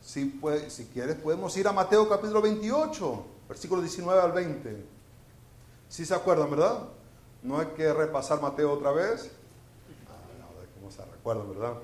Si, 0.03 0.27
pues, 0.27 0.73
si 0.73 0.85
quieres, 0.85 1.17
podemos 1.17 1.57
ir 1.57 1.67
a 1.67 1.73
Mateo 1.73 2.09
capítulo 2.09 2.41
28, 2.41 3.25
versículo 3.49 3.81
19 3.83 4.21
al 4.21 4.33
20. 4.33 4.85
Si 5.89 6.05
se 6.05 6.15
acuerdan, 6.15 6.51
¿verdad? 6.51 6.89
No 7.43 7.59
hay 7.59 7.67
que 7.69 7.93
repasar 7.93 8.41
Mateo 8.41 8.73
otra 8.73 8.93
vez. 8.93 9.31
Ah, 10.09 10.59
ver 10.59 10.69
cómo 10.75 10.91
se 10.91 11.05
recuerdan, 11.05 11.49
¿verdad? 11.51 11.75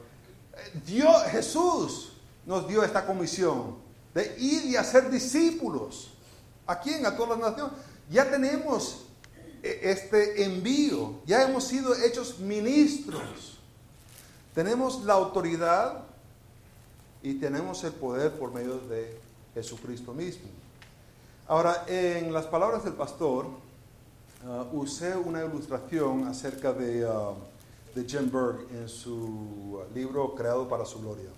Eh, 0.57 0.81
Dios, 0.87 1.23
Jesús 1.25 2.13
nos 2.45 2.69
dio 2.69 2.83
esta 2.83 3.07
comisión 3.07 3.77
de 4.13 4.35
ir 4.39 4.67
y 4.67 4.77
hacer 4.77 5.11
discípulos. 5.11 6.13
¿A 6.67 6.79
quién? 6.79 7.07
A 7.07 7.17
todas 7.17 7.39
las 7.39 7.51
naciones. 7.51 7.75
Ya 8.11 8.31
tenemos 8.31 9.07
este 9.63 10.45
envío. 10.45 11.21
Ya 11.25 11.43
hemos 11.43 11.65
sido 11.65 11.95
hechos 11.95 12.39
ministros. 12.39 13.59
Tenemos 14.55 15.03
la 15.05 15.15
autoridad 15.15 16.05
y 17.23 17.35
tenemos 17.35 17.83
el 17.85 17.93
poder 17.93 18.33
por 18.33 18.53
medio 18.53 18.79
de 18.79 19.19
Jesucristo 19.55 20.13
mismo. 20.13 20.49
Ahora, 21.47 21.85
en 21.89 22.33
las 22.33 22.47
palabras 22.47 22.85
del 22.85 22.95
pastor, 22.95 23.45
uh, 23.45 24.79
usé 24.79 25.15
una 25.15 25.45
ilustración 25.45 26.27
acerca 26.27 26.73
de, 26.73 27.05
uh, 27.05 27.35
de 27.95 28.09
Jim 28.09 28.31
Berg 28.33 28.67
en 28.73 28.89
su 28.89 29.83
libro 29.93 30.35
Creado 30.35 30.67
para 30.67 30.87
su 30.87 31.03
Gloria. 31.03 31.29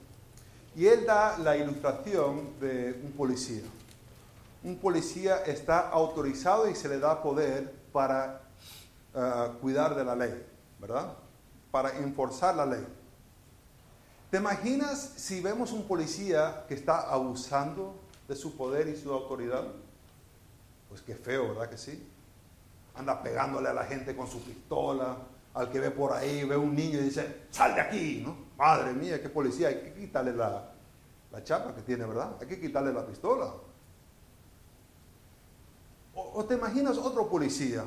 Y 0.76 0.86
él 0.86 1.04
da 1.06 1.36
la 1.38 1.56
ilustración 1.56 2.50
de 2.60 3.00
un 3.04 3.10
policía. 3.12 3.64
Un 4.62 4.76
policía 4.76 5.38
está 5.38 5.88
autorizado 5.88 6.70
y 6.70 6.76
se 6.76 6.88
le 6.88 7.00
da 7.00 7.20
poder 7.20 7.74
para 7.92 8.42
eh, 9.12 9.50
cuidar 9.60 9.96
de 9.96 10.04
la 10.04 10.14
ley, 10.14 10.46
¿verdad? 10.78 11.14
Para 11.72 11.96
enforzar 11.98 12.54
la 12.54 12.66
ley. 12.66 12.86
¿Te 14.30 14.36
imaginas 14.36 15.14
si 15.16 15.40
vemos 15.40 15.72
un 15.72 15.82
policía 15.84 16.64
que 16.68 16.74
está 16.74 17.10
abusando 17.10 17.94
de 18.28 18.36
su 18.36 18.56
poder 18.56 18.86
y 18.88 18.96
su 18.96 19.12
autoridad? 19.12 19.64
Pues 20.96 21.04
qué 21.04 21.14
feo, 21.14 21.48
¿verdad 21.48 21.68
que 21.68 21.76
sí? 21.76 22.08
Anda 22.94 23.22
pegándole 23.22 23.68
a 23.68 23.74
la 23.74 23.84
gente 23.84 24.16
con 24.16 24.26
su 24.26 24.42
pistola, 24.42 25.18
al 25.52 25.70
que 25.70 25.78
ve 25.78 25.90
por 25.90 26.14
ahí, 26.14 26.42
ve 26.44 26.56
un 26.56 26.74
niño 26.74 26.98
y 26.98 27.02
dice, 27.02 27.42
sal 27.50 27.74
de 27.74 27.82
aquí, 27.82 28.22
¿no? 28.24 28.34
Madre 28.56 28.94
mía, 28.94 29.20
qué 29.20 29.28
policía, 29.28 29.68
hay 29.68 29.82
que 29.82 29.92
quitarle 29.92 30.32
la, 30.32 30.72
la 31.30 31.44
chapa 31.44 31.74
que 31.74 31.82
tiene, 31.82 32.06
¿verdad? 32.06 32.38
Hay 32.40 32.46
que 32.46 32.58
quitarle 32.58 32.94
la 32.94 33.04
pistola. 33.04 33.52
O, 36.14 36.42
te 36.46 36.54
imaginas 36.54 36.96
otro 36.96 37.28
policía. 37.28 37.84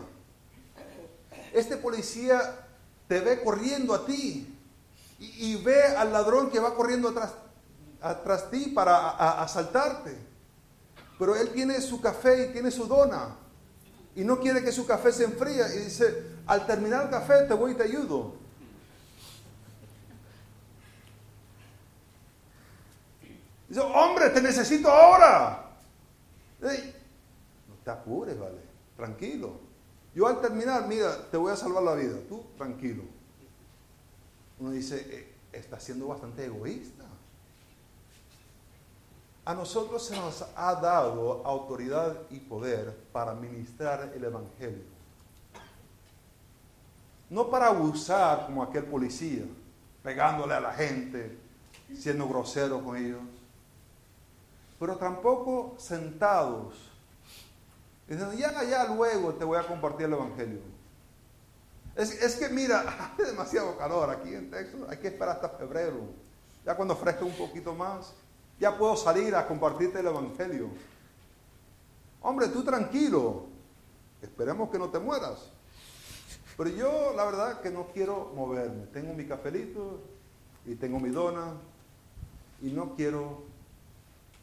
Este 1.51 1.77
policía 1.77 2.67
te 3.07 3.21
ve 3.21 3.41
corriendo 3.41 3.95
a 3.95 4.05
ti 4.05 4.55
y, 5.17 5.55
ve 5.63 5.83
al 5.83 6.13
ladrón 6.13 6.51
que 6.51 6.59
va 6.59 6.75
corriendo 6.75 7.09
atrás, 7.09 7.33
atrás 8.01 8.51
ti 8.51 8.67
para 8.67 9.41
asaltarte. 9.41 10.28
Pero 11.19 11.35
él 11.35 11.49
tiene 11.49 11.79
su 11.81 12.01
café 12.01 12.45
y 12.45 12.53
tiene 12.53 12.71
su 12.71 12.87
dona 12.87 13.35
y 14.15 14.23
no 14.23 14.39
quiere 14.39 14.63
que 14.63 14.71
su 14.71 14.87
café 14.87 15.11
se 15.11 15.25
enfríe 15.25 15.63
y 15.75 15.85
dice, 15.85 16.23
al 16.47 16.65
terminar 16.65 17.03
el 17.03 17.09
café 17.11 17.43
te 17.43 17.53
voy 17.53 17.73
y 17.73 17.75
te 17.75 17.83
ayudo. 17.83 18.33
Dice, 23.67 23.81
hombre, 23.81 24.29
te 24.31 24.41
necesito 24.41 24.89
ahora 24.89 25.69
te 27.83 27.89
apures, 27.89 28.37
vale, 28.37 28.59
tranquilo. 28.95 29.59
Yo 30.13 30.27
al 30.27 30.41
terminar, 30.41 30.87
mira, 30.87 31.29
te 31.29 31.37
voy 31.37 31.51
a 31.51 31.55
salvar 31.55 31.83
la 31.83 31.95
vida, 31.95 32.17
tú 32.27 32.43
tranquilo. 32.57 33.03
Uno 34.59 34.71
dice, 34.71 35.07
eh, 35.09 35.33
está 35.53 35.79
siendo 35.79 36.07
bastante 36.07 36.45
egoísta. 36.45 36.98
A 39.45 39.53
nosotros 39.53 40.05
se 40.05 40.15
nos 40.15 40.45
ha 40.55 40.75
dado 40.75 41.45
autoridad 41.45 42.15
y 42.29 42.39
poder 42.39 42.95
para 43.11 43.33
ministrar 43.33 44.11
el 44.15 44.23
Evangelio. 44.23 44.83
No 47.29 47.49
para 47.49 47.67
abusar 47.67 48.45
como 48.45 48.63
aquel 48.63 48.85
policía, 48.85 49.45
pegándole 50.03 50.53
a 50.53 50.59
la 50.59 50.73
gente, 50.73 51.37
siendo 51.95 52.27
grosero 52.27 52.83
con 52.83 52.97
ellos, 52.97 53.21
pero 54.79 54.97
tampoco 54.97 55.75
sentados 55.77 56.89
y 58.09 58.13
dicen, 58.13 58.31
ya, 58.37 58.63
ya 58.63 58.85
luego 58.85 59.35
te 59.35 59.45
voy 59.45 59.59
a 59.59 59.67
compartir 59.67 60.07
el 60.07 60.13
Evangelio. 60.13 60.59
Es, 61.95 62.35
que 62.35 62.49
mira, 62.49 62.79
hace 63.13 63.23
demasiado 63.23 63.77
calor 63.77 64.09
aquí 64.09 64.33
en 64.33 64.49
Texas, 64.49 64.81
hay 64.89 64.97
que 64.97 65.09
esperar 65.09 65.35
hasta 65.35 65.49
febrero. 65.49 65.99
Ya 66.65 66.75
cuando 66.75 66.95
fresque 66.95 67.23
un 67.23 67.33
poquito 67.33 67.75
más, 67.75 68.13
ya 68.59 68.77
puedo 68.77 68.95
salir 68.95 69.35
a 69.35 69.47
compartirte 69.47 69.99
el 69.99 70.07
Evangelio. 70.07 70.69
Hombre, 72.21 72.49
tú 72.49 72.63
tranquilo, 72.63 73.45
esperemos 74.21 74.69
que 74.69 74.79
no 74.79 74.89
te 74.89 74.99
mueras. 74.99 75.49
Pero 76.57 76.69
yo 76.71 77.13
la 77.15 77.23
verdad 77.23 77.61
que 77.61 77.69
no 77.69 77.87
quiero 77.93 78.33
moverme. 78.35 78.87
Tengo 78.87 79.13
mi 79.13 79.25
cafelito 79.25 80.01
y 80.65 80.75
tengo 80.75 80.99
mi 80.99 81.09
dona 81.09 81.53
y 82.61 82.71
no 82.71 82.95
quiero 82.95 83.43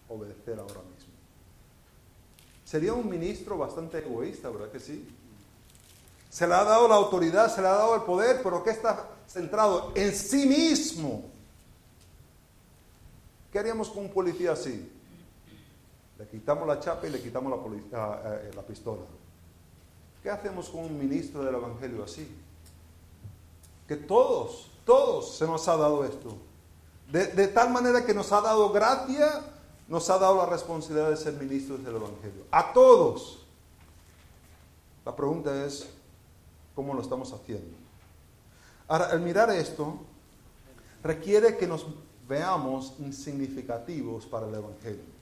obedecer 0.08 0.58
ahora 0.58 0.80
mismo. 0.80 1.12
Sería 2.64 2.94
un 2.94 3.08
ministro 3.08 3.58
bastante 3.58 3.98
egoísta, 3.98 4.48
¿verdad 4.48 4.70
que 4.70 4.80
sí? 4.80 5.06
Se 6.30 6.46
le 6.46 6.54
ha 6.54 6.64
dado 6.64 6.88
la 6.88 6.94
autoridad, 6.94 7.54
se 7.54 7.60
le 7.60 7.68
ha 7.68 7.72
dado 7.72 7.94
el 7.94 8.02
poder, 8.02 8.40
pero 8.42 8.64
¿qué 8.64 8.70
está 8.70 9.10
centrado? 9.28 9.92
En 9.94 10.14
sí 10.14 10.46
mismo. 10.46 11.35
¿Qué 13.56 13.60
haríamos 13.60 13.88
con 13.88 14.04
un 14.04 14.10
policía 14.10 14.52
así? 14.52 14.86
Le 16.18 16.28
quitamos 16.28 16.68
la 16.68 16.78
chapa 16.78 17.06
y 17.06 17.10
le 17.10 17.22
quitamos 17.22 17.50
la, 17.90 18.20
eh, 18.22 18.50
la 18.54 18.60
pistola. 18.60 19.00
¿Qué 20.22 20.28
hacemos 20.28 20.68
con 20.68 20.84
un 20.84 20.98
ministro 20.98 21.42
del 21.42 21.54
Evangelio 21.54 22.04
así? 22.04 22.36
Que 23.88 23.96
todos, 23.96 24.70
todos 24.84 25.38
se 25.38 25.46
nos 25.46 25.66
ha 25.68 25.76
dado 25.78 26.04
esto. 26.04 26.36
De, 27.10 27.28
de 27.28 27.48
tal 27.48 27.70
manera 27.70 28.04
que 28.04 28.12
nos 28.12 28.30
ha 28.30 28.42
dado 28.42 28.70
gracia 28.72 29.40
nos 29.88 30.10
ha 30.10 30.18
dado 30.18 30.36
la 30.36 30.44
responsabilidad 30.44 31.08
de 31.08 31.16
ser 31.16 31.32
ministros 31.32 31.82
del 31.82 31.96
Evangelio. 31.96 32.44
A 32.50 32.74
todos. 32.74 33.38
La 35.02 35.16
pregunta 35.16 35.64
es, 35.64 35.88
¿cómo 36.74 36.92
lo 36.92 37.00
estamos 37.00 37.32
haciendo? 37.32 37.74
Ahora, 38.86 39.06
al 39.06 39.22
mirar 39.22 39.48
esto, 39.48 39.96
requiere 41.02 41.56
que 41.56 41.66
nos 41.66 41.86
veamos 42.28 42.94
insignificativos 42.98 44.26
para 44.26 44.48
el 44.48 44.54
Evangelio. 44.54 45.16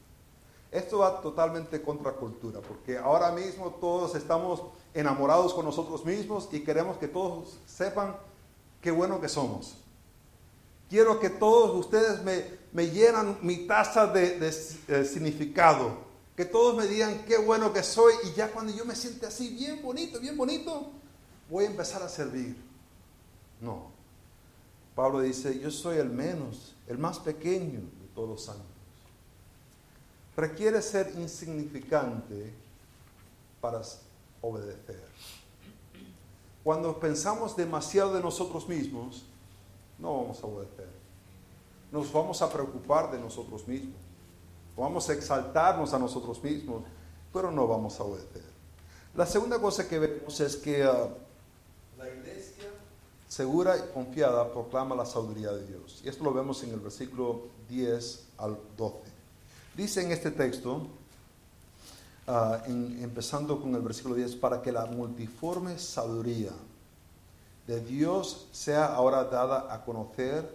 Esto 0.70 0.98
va 0.98 1.20
totalmente 1.20 1.80
contra 1.80 2.12
cultura, 2.12 2.60
porque 2.60 2.98
ahora 2.98 3.30
mismo 3.30 3.70
todos 3.80 4.14
estamos 4.16 4.62
enamorados 4.92 5.54
con 5.54 5.64
nosotros 5.64 6.04
mismos 6.04 6.48
y 6.50 6.60
queremos 6.60 6.96
que 6.96 7.06
todos 7.06 7.58
sepan 7.66 8.16
qué 8.80 8.90
bueno 8.90 9.20
que 9.20 9.28
somos. 9.28 9.76
Quiero 10.90 11.18
que 11.20 11.30
todos 11.30 11.76
ustedes 11.76 12.22
me, 12.22 12.86
llenan 12.90 13.38
mi 13.42 13.66
taza 13.66 14.06
de, 14.08 14.52
significado. 15.04 16.04
Que 16.36 16.44
todos 16.44 16.76
me 16.76 16.86
digan 16.86 17.24
qué 17.24 17.38
bueno 17.38 17.72
que 17.72 17.84
soy 17.84 18.12
y 18.24 18.32
ya 18.32 18.50
cuando 18.50 18.72
yo 18.72 18.84
me 18.84 18.96
siente 18.96 19.26
así, 19.26 19.50
bien 19.50 19.80
bonito, 19.80 20.18
bien 20.18 20.36
bonito, 20.36 20.90
voy 21.48 21.64
a 21.64 21.68
empezar 21.68 22.02
a 22.02 22.08
servir. 22.08 22.56
No. 23.60 23.92
Pablo 24.96 25.20
dice, 25.20 25.58
yo 25.60 25.70
soy 25.70 25.98
el 25.98 26.10
menos, 26.10 26.73
el 26.86 26.98
más 26.98 27.18
pequeño 27.18 27.80
de 27.80 28.08
todos 28.14 28.28
los 28.28 28.44
santos. 28.44 28.66
Requiere 30.36 30.82
ser 30.82 31.12
insignificante 31.16 32.52
para 33.60 33.80
obedecer. 34.40 35.02
Cuando 36.62 36.98
pensamos 36.98 37.56
demasiado 37.56 38.14
de 38.14 38.20
nosotros 38.20 38.68
mismos, 38.68 39.24
no 39.98 40.22
vamos 40.22 40.42
a 40.42 40.46
obedecer. 40.46 40.88
Nos 41.92 42.12
vamos 42.12 42.42
a 42.42 42.52
preocupar 42.52 43.10
de 43.10 43.18
nosotros 43.18 43.66
mismos. 43.68 43.94
Vamos 44.76 45.08
a 45.08 45.12
exaltarnos 45.12 45.94
a 45.94 45.98
nosotros 45.98 46.42
mismos, 46.42 46.82
pero 47.32 47.50
no 47.50 47.68
vamos 47.68 48.00
a 48.00 48.04
obedecer. 48.04 48.42
La 49.14 49.26
segunda 49.26 49.60
cosa 49.60 49.88
que 49.88 49.98
vemos 50.00 50.40
es 50.40 50.56
que 50.56 50.82
ah, 50.82 51.08
segura 53.34 53.76
y 53.76 53.92
confiada 53.92 54.52
proclama 54.52 54.94
la 54.94 55.04
sabiduría 55.04 55.50
de 55.50 55.66
Dios. 55.66 56.00
Y 56.04 56.08
esto 56.08 56.22
lo 56.22 56.32
vemos 56.32 56.62
en 56.62 56.70
el 56.70 56.78
versículo 56.78 57.48
10 57.68 58.26
al 58.38 58.56
12. 58.76 58.96
Dice 59.76 60.02
en 60.02 60.12
este 60.12 60.30
texto, 60.30 60.86
ah, 62.28 62.62
empezando 62.68 63.60
con 63.60 63.74
el 63.74 63.82
versículo 63.82 64.14
10, 64.14 64.36
para 64.36 64.62
que 64.62 64.70
la 64.70 64.86
multiforme 64.86 65.80
sabiduría 65.80 66.52
de 67.66 67.80
Dios 67.80 68.46
sea 68.52 68.86
ahora 68.94 69.24
dada 69.24 69.74
a 69.74 69.84
conocer. 69.84 70.48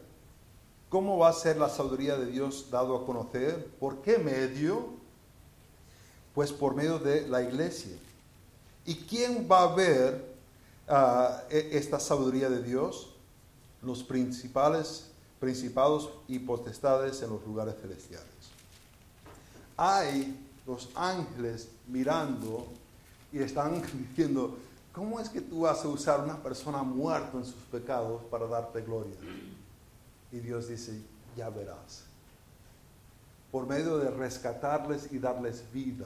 ¿Cómo 0.88 1.18
va 1.18 1.30
a 1.30 1.34
ser 1.34 1.58
la 1.58 1.68
sabiduría 1.68 2.16
de 2.16 2.28
Dios 2.28 2.68
dado 2.72 2.96
a 2.96 3.06
conocer? 3.06 3.68
¿Por 3.78 3.98
qué 3.98 4.20
medio? 4.20 4.88
Pues 6.34 6.54
por 6.54 6.76
medio 6.76 6.98
de 6.98 7.28
la 7.28 7.42
iglesia. 7.42 7.98
¿Y 8.86 8.96
quién 8.96 9.50
va 9.52 9.64
a 9.64 9.76
ver 9.76 10.29
ah, 10.90 11.44
e, 11.50 11.70
esta 11.74 12.00
sabiduría 12.00 12.50
de 12.50 12.64
Dios? 12.64 13.14
Los 13.82 14.04
principales, 14.04 15.12
principados 15.40 16.10
y 16.28 16.40
potestades 16.40 17.22
en 17.22 17.30
los 17.30 17.46
lugares 17.46 17.76
celestiales. 17.82 18.28
Hay 19.78 20.38
los 20.66 20.90
ángeles 20.96 21.70
mirando 21.88 22.68
y 23.32 23.40
están 23.40 23.82
diciendo, 24.10 24.58
¿cómo 24.92 25.20
es 25.20 25.30
que 25.30 25.42
tú 25.42 25.62
vas 25.62 25.84
a 25.84 25.88
usar 25.88 26.22
una 26.22 26.38
persona 26.42 26.84
muerta 26.84 27.38
en 27.38 27.46
sus 27.46 27.64
pecados 27.72 28.22
para 28.30 28.48
darte 28.48 28.82
gloria? 28.82 29.16
Y 30.32 30.40
Dios 30.40 30.68
dice, 30.68 31.02
ya 31.36 31.50
verás. 31.50 32.04
Por 33.52 33.66
medio 33.66 33.98
de 33.98 34.12
rescatarles 34.12 35.12
y 35.12 35.18
darles 35.18 35.64
vida, 35.74 36.06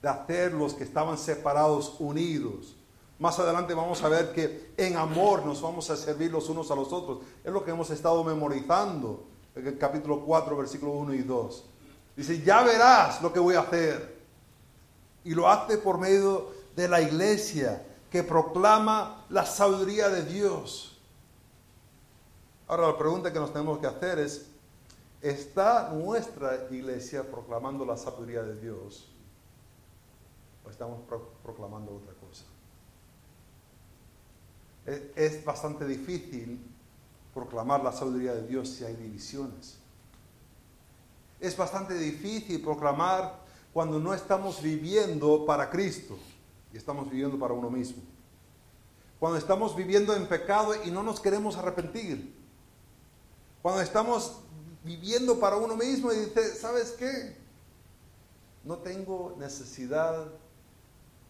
de 0.00 0.08
hacer 0.08 0.52
los 0.52 0.74
que 0.74 0.84
estaban 0.84 1.18
separados 1.18 1.96
unidos. 1.98 2.76
Más 3.18 3.38
adelante 3.38 3.74
vamos 3.74 4.02
a 4.02 4.08
ver 4.08 4.32
que 4.32 4.72
en 4.76 4.96
amor 4.96 5.46
nos 5.46 5.62
vamos 5.62 5.88
a 5.90 5.96
servir 5.96 6.32
los 6.32 6.48
unos 6.48 6.70
a 6.70 6.74
los 6.74 6.92
otros. 6.92 7.18
Es 7.44 7.52
lo 7.52 7.64
que 7.64 7.70
hemos 7.70 7.90
estado 7.90 8.24
memorizando 8.24 9.24
en 9.54 9.66
el 9.66 9.78
capítulo 9.78 10.24
4, 10.24 10.56
versículo 10.56 10.92
1 10.92 11.14
y 11.14 11.22
2. 11.22 11.64
Dice, 12.16 12.42
ya 12.42 12.62
verás 12.62 13.22
lo 13.22 13.32
que 13.32 13.40
voy 13.40 13.54
a 13.54 13.60
hacer. 13.60 14.14
Y 15.24 15.34
lo 15.34 15.48
hace 15.48 15.78
por 15.78 15.98
medio 15.98 16.50
de 16.74 16.88
la 16.88 17.00
iglesia 17.00 17.86
que 18.10 18.22
proclama 18.22 19.24
la 19.28 19.46
sabiduría 19.46 20.08
de 20.08 20.24
Dios. 20.24 21.00
Ahora 22.66 22.88
la 22.88 22.98
pregunta 22.98 23.32
que 23.32 23.38
nos 23.38 23.52
tenemos 23.52 23.78
que 23.78 23.86
hacer 23.86 24.18
es, 24.18 24.50
¿está 25.20 25.90
nuestra 25.92 26.66
iglesia 26.70 27.28
proclamando 27.30 27.84
la 27.84 27.96
sabiduría 27.96 28.42
de 28.42 28.60
Dios? 28.60 29.10
¿O 30.64 30.70
estamos 30.70 31.00
proclamando 31.42 31.96
otra? 31.96 32.13
Es 34.86 35.44
bastante 35.44 35.86
difícil 35.86 36.60
proclamar 37.32 37.82
la 37.82 37.92
sabiduría 37.92 38.34
de 38.34 38.46
Dios 38.46 38.68
si 38.68 38.84
hay 38.84 38.94
divisiones. 38.94 39.76
Es 41.40 41.56
bastante 41.56 41.94
difícil 41.94 42.62
proclamar 42.62 43.40
cuando 43.72 43.98
no 43.98 44.14
estamos 44.14 44.62
viviendo 44.62 45.44
para 45.44 45.68
Cristo 45.68 46.16
y 46.72 46.76
estamos 46.76 47.10
viviendo 47.10 47.38
para 47.38 47.54
uno 47.54 47.70
mismo. 47.70 48.02
Cuando 49.18 49.38
estamos 49.38 49.74
viviendo 49.74 50.14
en 50.14 50.26
pecado 50.26 50.74
y 50.84 50.90
no 50.90 51.02
nos 51.02 51.20
queremos 51.20 51.56
arrepentir. 51.56 52.34
Cuando 53.62 53.80
estamos 53.80 54.40
viviendo 54.84 55.40
para 55.40 55.56
uno 55.56 55.76
mismo 55.76 56.12
y 56.12 56.16
dice, 56.16 56.54
¿sabes 56.54 56.92
qué? 56.92 57.36
No 58.62 58.78
tengo 58.78 59.34
necesidad 59.38 60.26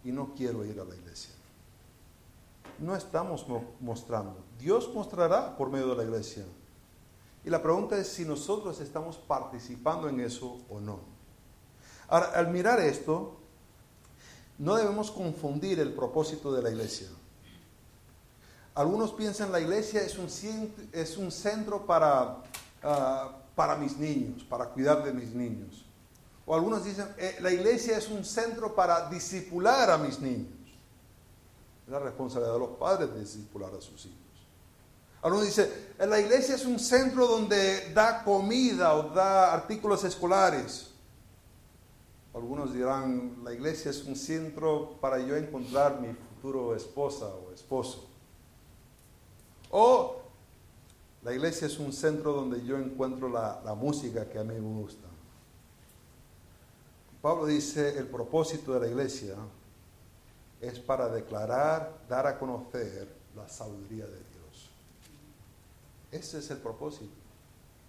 y 0.05 0.13
no 0.13 0.35
quiero 0.35 0.65
ir 0.65 0.79
a 0.81 0.85
la 0.85 0.95
iglesia. 0.95 1.34
No 2.79 2.97
estamos 2.97 3.47
mostrando. 3.81 4.37
Dios 4.59 4.91
mostrará 4.95 5.57
por 5.57 5.71
medio 5.71 5.89
de 5.89 5.97
la 5.97 6.05
iglesia. 6.05 6.45
Y 7.45 7.51
la 7.51 7.63
pregunta 7.63 7.97
es 7.99 8.09
si 8.09 8.25
nosotros 8.25 8.81
estamos 8.81 9.17
participando 9.17 10.09
en 10.09 10.21
eso 10.21 10.61
o 10.69 10.81
no. 10.81 11.01
Ahora, 12.09 12.33
al 12.35 12.49
mirar 12.49 12.81
esto, 12.81 13.37
no 14.59 14.77
debemos 14.77 15.11
confundir 15.11 15.79
el 15.81 15.93
propósito 15.93 16.53
de 16.53 16.63
la 16.63 16.71
iglesia. 16.71 17.09
Algunos 18.75 19.13
piensan 19.13 19.53
la 19.53 19.61
iglesia 19.61 20.03
es 20.03 20.19
un, 20.19 20.29
es 20.93 21.17
un 21.17 21.31
centro 21.31 21.87
para, 21.87 22.43
ah, 22.83 23.31
para 23.55 23.77
mis 23.77 23.97
niños, 23.97 24.43
para 24.45 24.67
cuidar 24.67 25.05
de 25.05 25.13
mis 25.13 25.33
niños. 25.35 25.85
O 26.47 26.55
algunos 26.55 26.85
dicen, 26.85 27.07
eh, 27.17 27.37
la 27.41 27.53
iglesia 27.53 27.97
es 27.97 28.09
un 28.09 28.25
centro 28.25 28.75
para 28.75 29.09
disipular 29.09 29.91
a 29.91 29.99
mis 29.99 30.19
niños. 30.21 30.54
Es 31.87 31.93
la 31.93 31.99
responsabilidad 31.99 32.55
de 32.55 32.59
los 32.61 32.71
padres 32.71 33.13
de 33.13 33.21
disipular 33.21 33.71
a 33.75 33.81
sus 33.81 34.07
hijos. 34.07 34.19
Algunos 35.23 35.47
dicen, 35.47 35.71
la 35.99 36.21
iglesia 36.21 36.55
es 36.55 36.67
un 36.67 36.79
centro 36.79 37.27
donde 37.27 37.93
da 37.95 38.25
comida 38.25 38.95
o 38.95 39.15
da 39.15 39.53
artículos 39.55 40.05
escolares. 40.05 40.91
Algunos 42.35 42.75
dirán, 42.75 43.37
la 43.43 43.53
iglesia 43.53 43.91
es 43.91 44.05
un 44.05 44.17
centro 44.17 44.99
para 45.01 45.19
yo 45.19 45.37
encontrar 45.37 46.01
mi 46.01 46.09
futuro 46.13 46.75
esposa 46.75 47.27
o 47.27 47.53
esposo. 47.53 48.07
O 49.71 50.17
la 51.23 51.33
iglesia 51.33 51.69
es 51.69 51.79
un 51.79 51.93
centro 51.93 52.33
donde 52.33 52.63
yo 52.65 52.77
encuentro 52.77 53.29
la, 53.29 53.63
la 53.65 53.75
música 53.75 54.29
que 54.29 54.39
a 54.39 54.45
mí 54.45 54.55
me 54.55 54.81
gusta. 54.81 55.09
Pablo 57.23 57.47
dice, 57.47 57.97
el 57.97 58.09
propósito 58.09 58.75
de 58.75 58.81
la 58.81 58.89
iglesia 58.89 59.37
es 60.69 60.79
para 60.79 61.09
declarar, 61.09 61.93
dar 62.09 62.27
a 62.27 62.39
conocer 62.39 63.09
la 63.37 63.49
sabiduría 63.49 64.07
de 64.07 64.19
Dios. 64.19 64.71
Ese 66.11 66.39
es 66.39 66.51
el 66.51 66.59
propósito. 66.59 67.13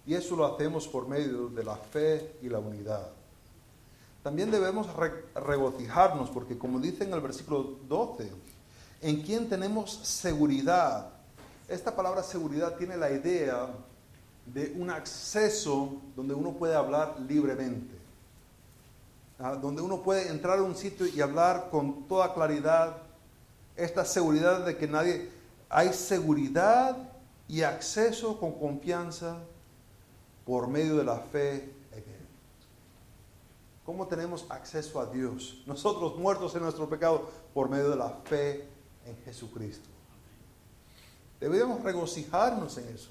Y 0.06 0.14
eso 0.14 0.36
lo 0.36 0.46
hacemos 0.46 0.86
por 0.86 1.08
medio 1.08 1.48
de 1.48 1.64
la 1.64 1.76
fe 1.76 2.36
y 2.42 2.48
la 2.48 2.58
unidad. 2.58 3.08
También 4.22 4.50
debemos 4.50 4.88
regocijarnos 5.34 6.30
porque 6.30 6.58
como 6.58 6.80
dice 6.80 7.04
en 7.04 7.12
el 7.12 7.20
versículo 7.20 7.76
12, 7.88 8.30
en 9.02 9.22
quien 9.22 9.48
tenemos 9.48 9.92
seguridad. 9.92 11.10
Esta 11.68 11.94
palabra 11.94 12.22
seguridad 12.22 12.76
tiene 12.76 12.96
la 12.96 13.10
idea 13.10 13.68
de 14.46 14.72
un 14.76 14.90
acceso 14.90 15.96
donde 16.14 16.34
uno 16.34 16.52
puede 16.52 16.74
hablar 16.74 17.16
libremente. 17.20 17.95
Donde 19.38 19.82
uno 19.82 20.02
puede 20.02 20.28
entrar 20.28 20.58
a 20.58 20.62
un 20.62 20.74
sitio 20.74 21.06
y 21.06 21.20
hablar 21.20 21.68
con 21.70 22.08
toda 22.08 22.32
claridad. 22.32 22.96
Esta 23.76 24.04
seguridad 24.04 24.64
de 24.64 24.76
que 24.76 24.86
nadie... 24.86 25.30
Hay 25.68 25.92
seguridad 25.92 26.96
y 27.48 27.62
acceso 27.62 28.38
con 28.38 28.52
confianza 28.52 29.38
por 30.44 30.68
medio 30.68 30.96
de 30.96 31.04
la 31.04 31.18
fe 31.18 31.74
en 31.90 31.98
Él. 31.98 32.26
¿Cómo 33.84 34.06
tenemos 34.06 34.46
acceso 34.48 35.00
a 35.00 35.06
Dios? 35.06 35.62
Nosotros 35.66 36.16
muertos 36.16 36.54
en 36.54 36.62
nuestro 36.62 36.88
pecado 36.88 37.28
por 37.52 37.68
medio 37.68 37.90
de 37.90 37.96
la 37.96 38.10
fe 38.24 38.68
en 39.04 39.16
Jesucristo. 39.24 39.88
Deberíamos 41.40 41.82
regocijarnos 41.82 42.78
en 42.78 42.94
eso. 42.94 43.10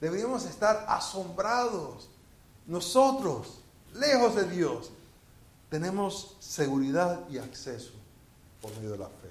Deberíamos 0.00 0.44
estar 0.44 0.84
asombrados 0.86 2.08
nosotros 2.66 3.60
lejos 3.94 4.36
de 4.36 4.44
Dios, 4.44 4.92
tenemos 5.70 6.36
seguridad 6.40 7.28
y 7.28 7.38
acceso 7.38 7.92
por 8.60 8.74
medio 8.76 8.92
de 8.92 8.98
la 8.98 9.08
fe. 9.08 9.28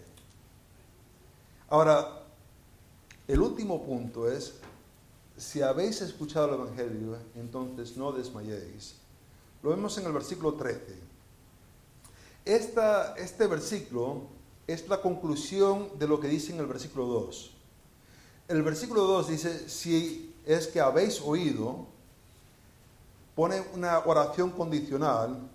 Ahora, 1.69 2.23
el 3.27 3.41
último 3.41 3.83
punto 3.83 4.29
es, 4.31 4.53
si 5.35 5.61
habéis 5.61 6.01
escuchado 6.01 6.47
el 6.47 6.53
Evangelio, 6.53 7.17
entonces 7.35 7.97
no 7.97 8.11
desmayéis. 8.11 8.95
Lo 9.61 9.71
vemos 9.71 9.97
en 9.97 10.05
el 10.05 10.13
versículo 10.13 10.53
13. 10.53 10.79
Esta, 12.45 13.15
este 13.15 13.47
versículo 13.47 14.21
es 14.65 14.87
la 14.87 15.01
conclusión 15.01 15.89
de 15.99 16.07
lo 16.07 16.19
que 16.19 16.27
dice 16.27 16.53
en 16.53 16.59
el 16.59 16.67
versículo 16.67 17.05
2. 17.05 17.51
El 18.47 18.61
versículo 18.63 19.03
2 19.03 19.27
dice, 19.27 19.69
si 19.69 20.33
es 20.45 20.67
que 20.67 20.79
habéis 20.79 21.19
oído, 21.19 21.85
pone 23.35 23.61
una 23.73 23.99
oración 23.99 24.51
condicional, 24.51 25.49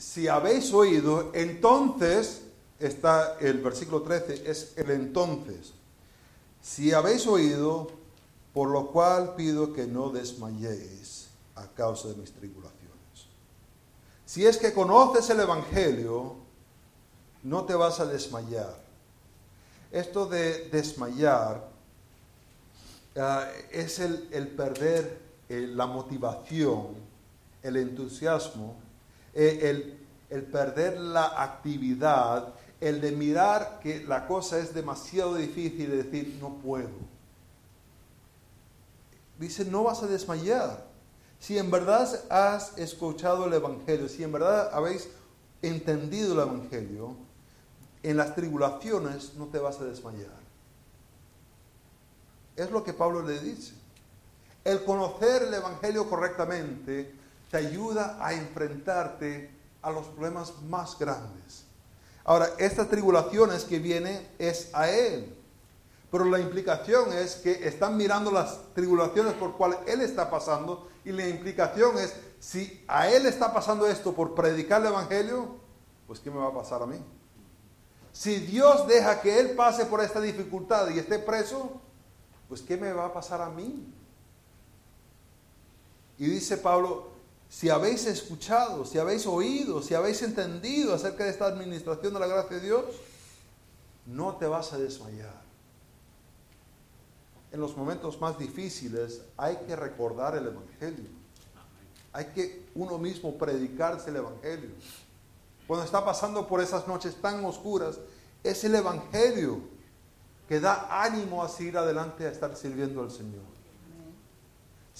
si 0.00 0.28
habéis 0.28 0.72
oído, 0.72 1.30
entonces, 1.34 2.40
está 2.78 3.36
el 3.38 3.58
versículo 3.58 4.00
13, 4.00 4.50
es 4.50 4.72
el 4.76 4.90
entonces. 4.92 5.74
Si 6.62 6.94
habéis 6.94 7.26
oído, 7.26 7.90
por 8.54 8.70
lo 8.70 8.86
cual 8.92 9.34
pido 9.36 9.74
que 9.74 9.86
no 9.86 10.08
desmayéis 10.08 11.28
a 11.54 11.66
causa 11.66 12.08
de 12.08 12.14
mis 12.14 12.32
tribulaciones. 12.32 12.80
Si 14.24 14.46
es 14.46 14.56
que 14.56 14.72
conoces 14.72 15.28
el 15.28 15.40
Evangelio, 15.40 16.36
no 17.42 17.64
te 17.66 17.74
vas 17.74 18.00
a 18.00 18.06
desmayar. 18.06 18.80
Esto 19.92 20.24
de 20.24 20.70
desmayar 20.70 21.68
ah, 23.18 23.48
es 23.70 23.98
el, 23.98 24.48
perder 24.56 25.20
eh, 25.50 25.66
la 25.74 25.84
motivación, 25.84 26.94
el 27.62 27.76
entusiasmo, 27.76 28.76
el, 29.34 29.98
el 30.30 30.42
perder 30.44 30.98
la 30.98 31.42
actividad, 31.42 32.54
el 32.80 33.00
de 33.00 33.12
mirar 33.12 33.80
que 33.82 34.04
la 34.04 34.26
cosa 34.26 34.58
es 34.58 34.74
demasiado 34.74 35.34
difícil 35.34 35.92
y 35.92 35.96
decir, 35.96 36.38
no 36.40 36.54
puedo. 36.54 36.88
Dice, 39.38 39.64
no 39.64 39.84
vas 39.84 40.02
a 40.02 40.06
desmayar. 40.06 40.86
Si 41.38 41.56
en 41.58 41.70
verdad 41.70 42.08
has 42.28 42.76
escuchado 42.78 43.46
el 43.46 43.54
Evangelio, 43.54 44.08
si 44.08 44.22
en 44.22 44.32
verdad 44.32 44.70
habéis 44.72 45.08
entendido 45.62 46.34
el 46.34 46.48
Evangelio, 46.48 47.16
en 48.02 48.16
las 48.16 48.34
tribulaciones 48.34 49.34
no 49.34 49.46
te 49.46 49.58
vas 49.58 49.80
a 49.80 49.84
desmayar. 49.84 50.38
Es 52.56 52.70
lo 52.70 52.84
que 52.84 52.92
Pablo 52.92 53.22
le 53.22 53.40
dice. 53.40 53.72
El 54.64 54.84
conocer 54.84 55.44
el 55.44 55.54
Evangelio 55.54 56.08
correctamente 56.08 57.14
te 57.50 57.56
ayuda 57.56 58.18
a 58.20 58.32
enfrentarte 58.32 59.50
a 59.82 59.90
los 59.90 60.06
problemas 60.06 60.52
más 60.62 60.98
grandes. 60.98 61.64
Ahora, 62.24 62.50
estas 62.58 62.88
tribulaciones 62.88 63.64
que 63.64 63.78
vienen 63.78 64.28
es 64.38 64.70
a 64.72 64.88
Él. 64.88 65.36
Pero 66.10 66.24
la 66.24 66.40
implicación 66.40 67.12
es 67.12 67.36
que 67.36 67.66
están 67.66 67.96
mirando 67.96 68.30
las 68.30 68.58
tribulaciones 68.74 69.32
por 69.34 69.56
cual 69.56 69.78
Él 69.86 70.00
está 70.00 70.28
pasando 70.28 70.88
y 71.04 71.12
la 71.12 71.28
implicación 71.28 71.98
es, 71.98 72.14
si 72.40 72.84
a 72.88 73.08
Él 73.08 73.26
está 73.26 73.52
pasando 73.52 73.86
esto 73.86 74.12
por 74.12 74.34
predicar 74.34 74.80
el 74.80 74.88
Evangelio, 74.88 75.56
pues 76.06 76.18
¿qué 76.18 76.30
me 76.30 76.38
va 76.38 76.48
a 76.48 76.54
pasar 76.54 76.82
a 76.82 76.86
mí? 76.86 77.00
Si 78.12 78.36
Dios 78.40 78.88
deja 78.88 79.20
que 79.20 79.38
Él 79.38 79.52
pase 79.52 79.86
por 79.86 80.00
esta 80.00 80.20
dificultad 80.20 80.88
y 80.90 80.98
esté 80.98 81.20
preso, 81.20 81.80
pues 82.48 82.60
¿qué 82.60 82.76
me 82.76 82.92
va 82.92 83.06
a 83.06 83.12
pasar 83.12 83.40
a 83.40 83.48
mí? 83.48 83.94
Y 86.18 86.26
dice 86.26 86.56
Pablo, 86.56 87.09
si 87.50 87.68
habéis 87.68 88.06
escuchado, 88.06 88.86
si 88.86 88.98
habéis 88.98 89.26
oído, 89.26 89.82
si 89.82 89.94
habéis 89.94 90.22
entendido 90.22 90.94
acerca 90.94 91.24
de 91.24 91.30
esta 91.30 91.44
administración 91.44 92.14
de 92.14 92.20
la 92.20 92.26
gracia 92.26 92.56
de 92.56 92.62
Dios, 92.62 92.84
no 94.06 94.36
te 94.36 94.46
vas 94.46 94.72
a 94.72 94.78
desmayar. 94.78 95.42
En 97.52 97.60
los 97.60 97.76
momentos 97.76 98.18
más 98.20 98.38
difíciles 98.38 99.20
hay 99.36 99.56
que 99.66 99.76
recordar 99.76 100.34
el 100.36 100.46
Evangelio. 100.46 101.10
Hay 102.12 102.26
que 102.26 102.70
uno 102.74 102.96
mismo 102.96 103.36
predicarse 103.36 104.08
el 104.08 104.16
Evangelio 104.16 104.70
cuando 105.70 105.84
está 105.86 106.04
pasando 106.04 106.48
por 106.48 106.60
esas 106.60 106.88
noches 106.88 107.14
tan 107.22 107.44
oscuras, 107.44 108.00
es 108.42 108.64
el 108.64 108.74
Evangelio 108.74 109.60
que 110.48 110.58
da 110.58 110.88
ánimo 111.04 111.44
a 111.44 111.48
seguir 111.48 111.78
adelante 111.78 112.26
a 112.26 112.30
estar 112.32 112.56
sirviendo 112.56 113.02
al 113.02 113.12
Señor. 113.12 113.44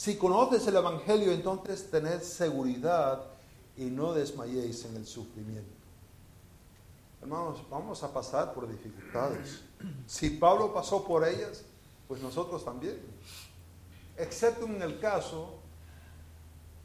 Si 0.01 0.17
conoces 0.17 0.67
el 0.67 0.77
Evangelio, 0.77 1.31
entonces 1.31 1.91
tened 1.91 2.23
seguridad 2.23 3.23
y 3.77 3.85
no 3.85 4.15
desmayéis 4.15 4.87
en 4.87 4.97
el 4.97 5.07
sufrimiento. 5.07 5.75
Hermanos, 7.21 7.59
vamos 7.69 8.03
a 8.03 8.11
pasar 8.11 8.55
por 8.55 8.67
dificultades. 8.67 9.61
Si 10.07 10.31
Pablo 10.31 10.73
pasó 10.73 11.05
por 11.05 11.29
ellas, 11.29 11.67
pues 12.09 12.23
nosotros 12.23 12.65
también. 12.65 12.99
Excepto 14.17 14.65
en 14.65 14.81
el 14.81 14.99
caso 15.01 15.59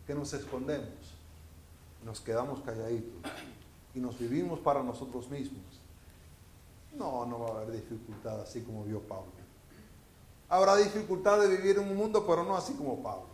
que 0.05 0.13
nos 0.13 0.33
escondemos, 0.33 1.15
nos 2.03 2.19
quedamos 2.19 2.59
calladitos 2.63 3.31
y 3.93 3.99
nos 3.99 4.19
vivimos 4.19 4.59
para 4.59 4.83
nosotros 4.83 5.29
mismos, 5.29 5.63
no, 6.93 7.25
no 7.25 7.39
va 7.39 7.47
a 7.47 7.61
haber 7.61 7.77
dificultad 7.77 8.41
así 8.41 8.59
como 8.59 8.83
vio 8.83 8.99
Pablo. 8.99 9.44
Habrá 10.49 10.75
dificultad 10.75 11.39
de 11.39 11.47
vivir 11.47 11.77
en 11.77 11.89
un 11.89 11.95
mundo, 11.95 12.25
pero 12.25 12.43
no 12.43 12.55
así 12.55 12.73
como 12.73 13.01
Pablo. 13.01 13.27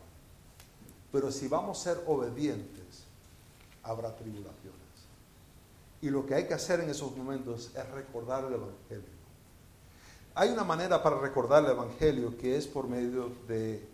Pero 1.12 1.32
si 1.32 1.48
vamos 1.48 1.80
a 1.80 1.84
ser 1.84 2.04
obedientes, 2.08 3.04
habrá 3.84 4.16
tribulaciones. 4.16 4.80
Y 6.02 6.10
lo 6.10 6.26
que 6.26 6.36
hay 6.36 6.48
que 6.48 6.54
hacer 6.54 6.80
en 6.80 6.90
esos 6.90 7.16
momentos 7.16 7.72
es 7.76 7.90
recordar 7.90 8.46
el 8.46 8.54
Evangelio. 8.54 9.22
Hay 10.34 10.50
una 10.50 10.64
manera 10.64 11.04
para 11.04 11.20
recordar 11.20 11.66
el 11.66 11.72
Evangelio 11.72 12.38
que 12.38 12.58
es 12.58 12.66
por 12.66 12.88
medio 12.88 13.32
de 13.48 13.86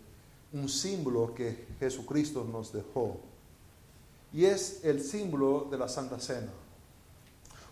un 0.52 0.68
símbolo 0.68 1.34
que 1.34 1.66
Jesucristo 1.80 2.44
nos 2.44 2.72
dejó 2.72 3.18
y 4.32 4.44
es 4.44 4.84
el 4.84 5.02
símbolo 5.02 5.66
de 5.70 5.78
la 5.78 5.88
Santa 5.88 6.18
Cena. 6.20 6.52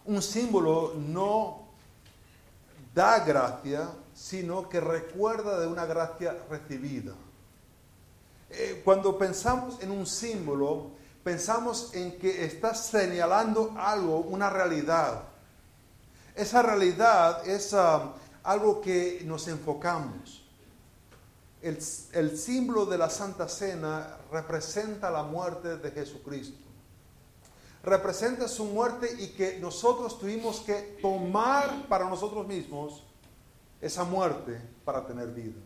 Un 0.04 0.22
símbolo 0.22 0.94
no 0.94 1.66
da 2.94 3.20
gracia, 3.20 3.90
sino 4.16 4.68
que 4.68 4.80
recuerda 4.80 5.60
de 5.60 5.66
una 5.66 5.84
gracia 5.84 6.34
recibida. 6.48 7.12
Eh, 8.48 8.80
cuando 8.82 9.18
pensamos 9.18 9.80
en 9.82 9.90
un 9.90 10.06
símbolo, 10.06 10.92
pensamos 11.22 11.90
en 11.92 12.18
que 12.18 12.46
está 12.46 12.74
señalando 12.74 13.74
algo, 13.76 14.20
una 14.20 14.48
realidad. 14.48 15.22
Esa 16.34 16.62
realidad 16.62 17.46
es 17.46 17.74
ah, 17.74 18.14
algo 18.42 18.80
que 18.80 19.22
nos 19.26 19.48
enfocamos. 19.48 20.42
El, 21.60 22.38
símbolo 22.38 22.86
de 22.86 22.96
la 22.96 23.10
Santa 23.10 23.48
Cena 23.48 24.16
representa 24.32 25.10
la 25.10 25.24
muerte 25.24 25.76
de 25.76 25.90
Jesucristo. 25.90 26.64
Representa 27.82 28.48
su 28.48 28.64
muerte 28.64 29.14
y 29.18 29.28
que 29.28 29.58
nosotros 29.58 30.18
tuvimos 30.18 30.60
que 30.60 30.98
tomar 31.02 31.86
para 31.88 32.08
nosotros 32.08 32.46
mismos 32.46 33.02
esa 33.80 34.04
muerte 34.04 34.60
para 34.84 35.06
tener 35.06 35.28
vida. 35.28 35.60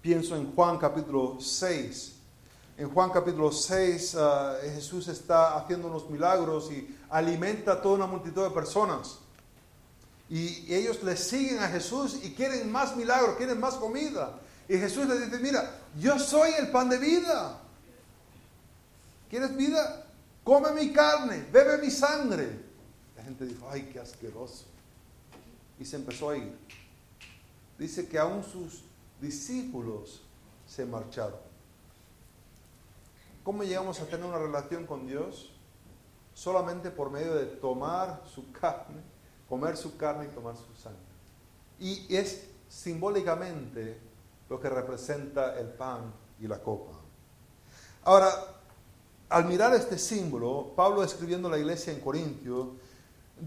Pienso 0.00 0.36
en 0.36 0.52
Juan 0.54 0.78
capítulo 0.78 1.40
6. 1.40 2.14
En 2.76 2.88
Juan 2.90 3.10
capítulo 3.10 3.50
6 3.50 4.14
ah, 4.14 4.56
Jesús 4.62 5.08
está 5.08 5.56
haciendo 5.56 5.88
unos 5.88 6.08
milagros 6.08 6.70
y 6.70 6.96
alimenta 7.10 7.72
a 7.72 7.82
toda 7.82 7.96
una 7.96 8.06
multitud 8.06 8.44
de 8.44 8.50
personas. 8.50 9.18
Y 10.30 10.72
ellos 10.72 11.02
le 11.02 11.16
siguen 11.16 11.58
a 11.58 11.68
Jesús 11.68 12.20
y 12.22 12.34
quieren 12.34 12.70
más 12.70 12.94
milagros, 12.96 13.36
quieren 13.36 13.58
más 13.58 13.74
comida. 13.74 14.38
Y 14.68 14.76
Jesús 14.76 15.06
le 15.06 15.18
dice, 15.18 15.38
mira, 15.38 15.80
yo 15.98 16.18
soy 16.18 16.50
el 16.58 16.70
pan 16.70 16.90
de 16.90 16.98
vida. 16.98 17.58
¿Quieres 19.30 19.56
vida? 19.56 20.06
Come 20.44 20.72
mi 20.72 20.92
carne, 20.92 21.46
bebe 21.50 21.78
mi 21.78 21.90
sangre. 21.90 22.60
La 23.16 23.24
gente 23.24 23.46
dijo, 23.46 23.68
ay, 23.70 23.90
qué 23.92 24.00
asqueroso. 24.00 24.64
Y 25.78 25.84
se 25.84 25.96
empezó 25.96 26.30
a 26.30 26.36
ir. 26.36 26.56
Dice 27.78 28.08
que 28.08 28.18
aún 28.18 28.42
sus 28.42 28.82
discípulos 29.20 30.22
se 30.66 30.84
marcharon. 30.84 31.38
¿Cómo 33.44 33.62
llegamos 33.62 34.00
a 34.00 34.06
tener 34.06 34.26
una 34.26 34.38
relación 34.38 34.84
con 34.84 35.06
Dios? 35.06 35.52
Solamente 36.34 36.90
por 36.90 37.10
medio 37.10 37.34
de 37.34 37.46
tomar 37.46 38.22
su 38.26 38.52
carne, 38.60 39.00
comer 39.48 39.76
su 39.76 39.96
carne 39.96 40.26
y 40.26 40.34
tomar 40.34 40.56
su 40.56 40.74
sangre. 40.74 41.00
Y 41.78 42.14
es 42.14 42.48
simbólicamente 42.68 43.98
lo 44.50 44.60
que 44.60 44.68
representa 44.68 45.58
el 45.58 45.68
pan 45.68 46.12
y 46.40 46.46
la 46.46 46.58
copa. 46.62 46.92
Ahora, 48.04 48.30
al 49.28 49.44
mirar 49.44 49.74
este 49.74 49.98
símbolo, 49.98 50.72
Pablo 50.74 51.02
escribiendo 51.02 51.48
a 51.48 51.52
la 51.52 51.58
iglesia 51.58 51.92
en 51.92 52.00
Corintio, 52.00 52.72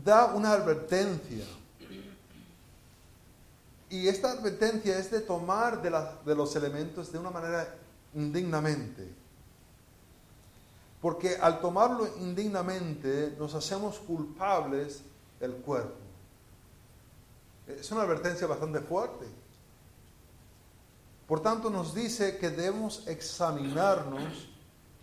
da 0.04 0.34
una 0.34 0.52
advertencia. 0.54 1.46
Y 3.92 4.08
esta 4.08 4.32
advertencia 4.32 4.98
es 4.98 5.12
de 5.12 5.20
tomar 5.20 5.82
de, 5.82 5.90
de 6.26 6.34
los 6.34 6.56
elementos 6.56 7.12
de 7.12 7.20
una 7.20 7.30
manera 7.30 7.76
indignamente. 8.16 9.06
Porque 11.02 11.36
al 11.36 11.60
tomarlo 11.60 12.08
indignamente 12.18 13.36
nos 13.38 13.54
hacemos 13.54 14.00
culpables 14.00 15.02
del 15.42 15.56
cuerpo. 15.56 15.98
Es 17.68 17.92
una 17.92 18.04
advertencia 18.04 18.48
bastante 18.48 18.80
fuerte. 18.80 19.26
Por 21.28 21.42
tanto, 21.42 21.70
nos 21.70 21.94
dice 21.94 22.38
que 22.38 22.50
debemos 22.50 23.06
examinarnos 23.08 24.48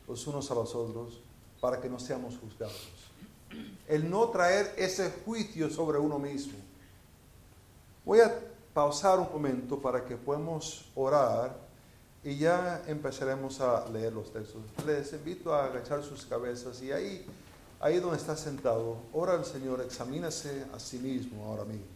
los 0.06 0.26
unos 0.26 0.50
a 0.50 0.54
los 0.54 0.74
otros 0.74 1.20
para 1.60 1.78
que 1.78 1.90
no 1.90 2.00
seamos 2.00 2.38
juzgados. 2.38 2.88
El 3.86 4.08
no 4.08 4.30
traer 4.30 4.74
ese 4.78 5.10
juicio 5.26 5.68
sobre 5.68 5.98
uno 5.98 6.18
mismo. 6.18 6.58
Voy 8.06 8.20
a 8.20 8.34
pausar 8.72 9.18
un 9.18 9.28
momento 9.32 9.78
para 9.80 10.04
que 10.04 10.16
podamos 10.16 10.90
orar 10.94 11.56
y 12.24 12.36
ya 12.36 12.82
empezaremos 12.86 13.60
a 13.60 13.88
leer 13.88 14.12
los 14.12 14.32
textos. 14.32 14.62
Les 14.86 15.12
invito 15.12 15.54
a 15.54 15.66
agachar 15.66 16.02
sus 16.02 16.26
cabezas 16.26 16.82
y 16.82 16.92
ahí, 16.92 17.24
ahí 17.80 17.98
donde 18.00 18.16
está 18.16 18.36
sentado, 18.36 18.98
ora 19.12 19.34
al 19.34 19.44
Señor, 19.44 19.80
examínase 19.80 20.64
a 20.74 20.78
sí 20.78 20.98
mismo 20.98 21.44
ahora 21.46 21.64
mismo. 21.64 21.86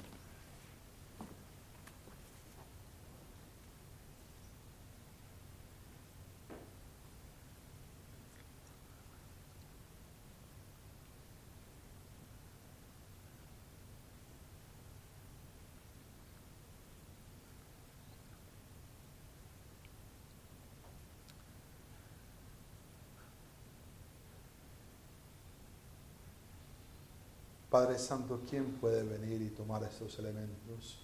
Padre 27.72 27.98
Santo, 27.98 28.42
¿quién 28.50 28.66
puede 28.72 29.02
venir 29.02 29.40
y 29.40 29.48
tomar 29.48 29.82
estos 29.82 30.18
elementos? 30.18 30.98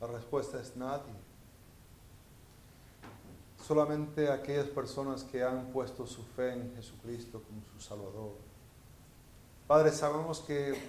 La 0.00 0.06
respuesta 0.06 0.60
es 0.60 0.76
nadie. 0.76 1.12
Solamente 3.66 4.30
aquellas 4.30 4.68
personas 4.68 5.24
que 5.24 5.42
han 5.42 5.72
puesto 5.72 6.06
su 6.06 6.22
fe 6.22 6.52
en 6.52 6.76
Jesucristo 6.76 7.42
como 7.42 7.60
su 7.72 7.80
Salvador. 7.80 8.34
Padre, 9.66 9.90
sabemos 9.90 10.38
que 10.38 10.80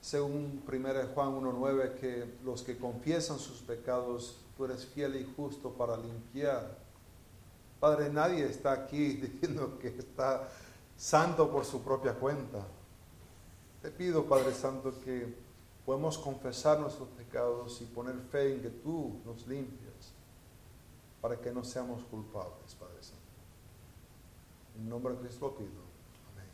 según 0.00 0.62
1 0.64 0.88
Juan 1.12 1.34
1.9, 1.42 1.94
que 1.94 2.38
los 2.44 2.62
que 2.62 2.78
confiesan 2.78 3.40
sus 3.40 3.62
pecados, 3.62 4.36
tú 4.56 4.66
eres 4.66 4.86
fiel 4.86 5.16
y 5.16 5.24
justo 5.34 5.72
para 5.72 5.96
limpiar. 5.96 6.78
Padre, 7.80 8.10
nadie 8.10 8.44
está 8.44 8.70
aquí 8.70 9.14
diciendo 9.14 9.76
que 9.80 9.88
está 9.88 10.48
santo 10.96 11.50
por 11.50 11.64
su 11.64 11.82
propia 11.82 12.14
cuenta. 12.14 12.64
Te 13.82 13.90
pido, 13.90 14.24
Padre 14.26 14.54
Santo, 14.54 14.94
que 15.04 15.26
podamos 15.84 16.16
confesar 16.16 16.78
nuestros 16.78 17.08
pecados 17.08 17.80
y 17.80 17.84
poner 17.86 18.14
fe 18.30 18.54
en 18.54 18.62
que 18.62 18.70
tú 18.70 19.16
nos 19.26 19.44
limpias 19.48 20.12
para 21.20 21.36
que 21.36 21.50
no 21.50 21.64
seamos 21.64 22.04
culpables, 22.04 22.76
Padre 22.78 23.02
Santo. 23.02 23.18
En 24.78 24.88
nombre 24.88 25.14
de 25.14 25.18
Cristo 25.22 25.46
lo 25.46 25.56
pido. 25.56 25.82
Amén. 26.32 26.46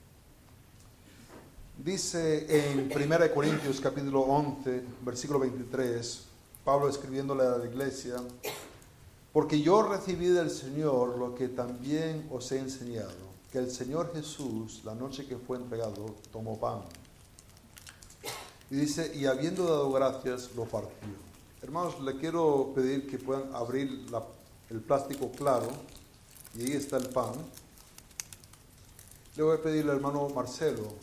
Dice 1.85 2.47
en 2.49 2.91
1 2.91 3.35
Corintios 3.35 3.79
capítulo 3.79 4.21
11, 4.21 4.83
versículo 5.03 5.39
23, 5.39 6.25
Pablo 6.65 6.89
escribiéndole 6.89 7.45
a 7.45 7.59
la 7.59 7.67
iglesia, 7.67 8.17
porque 9.35 9.61
yo 9.61 9.83
recibí 9.83 10.29
del 10.29 10.49
Señor 10.49 11.19
lo 11.19 11.35
que 11.35 11.49
también 11.49 12.27
os 12.31 12.51
he 12.53 12.59
enseñado, 12.59 13.13
que 13.53 13.59
el 13.59 13.71
Señor 13.71 14.15
Jesús, 14.15 14.81
la 14.83 14.95
noche 14.95 15.27
que 15.27 15.37
fue 15.37 15.59
entregado, 15.59 16.07
tomó 16.33 16.59
pan 16.59 16.81
y 18.71 18.77
dice, 18.77 19.13
y 19.15 19.27
habiendo 19.27 19.65
dado 19.65 19.91
gracias, 19.93 20.55
lo 20.55 20.65
partió. 20.65 21.09
Hermanos, 21.63 22.01
le 22.01 22.17
quiero 22.17 22.73
pedir 22.75 23.09
que 23.09 23.19
puedan 23.19 23.55
abrir 23.55 24.07
el 24.71 24.81
plástico 24.81 25.31
claro, 25.33 25.69
y 26.55 26.63
ahí 26.63 26.73
está 26.73 26.99
el 26.99 27.09
pan. 27.09 27.33
Le 29.37 29.43
voy 29.43 29.57
a 29.57 29.63
pedir 29.63 29.85
al 29.85 29.97
hermano 29.97 30.29
Marcelo 30.29 30.95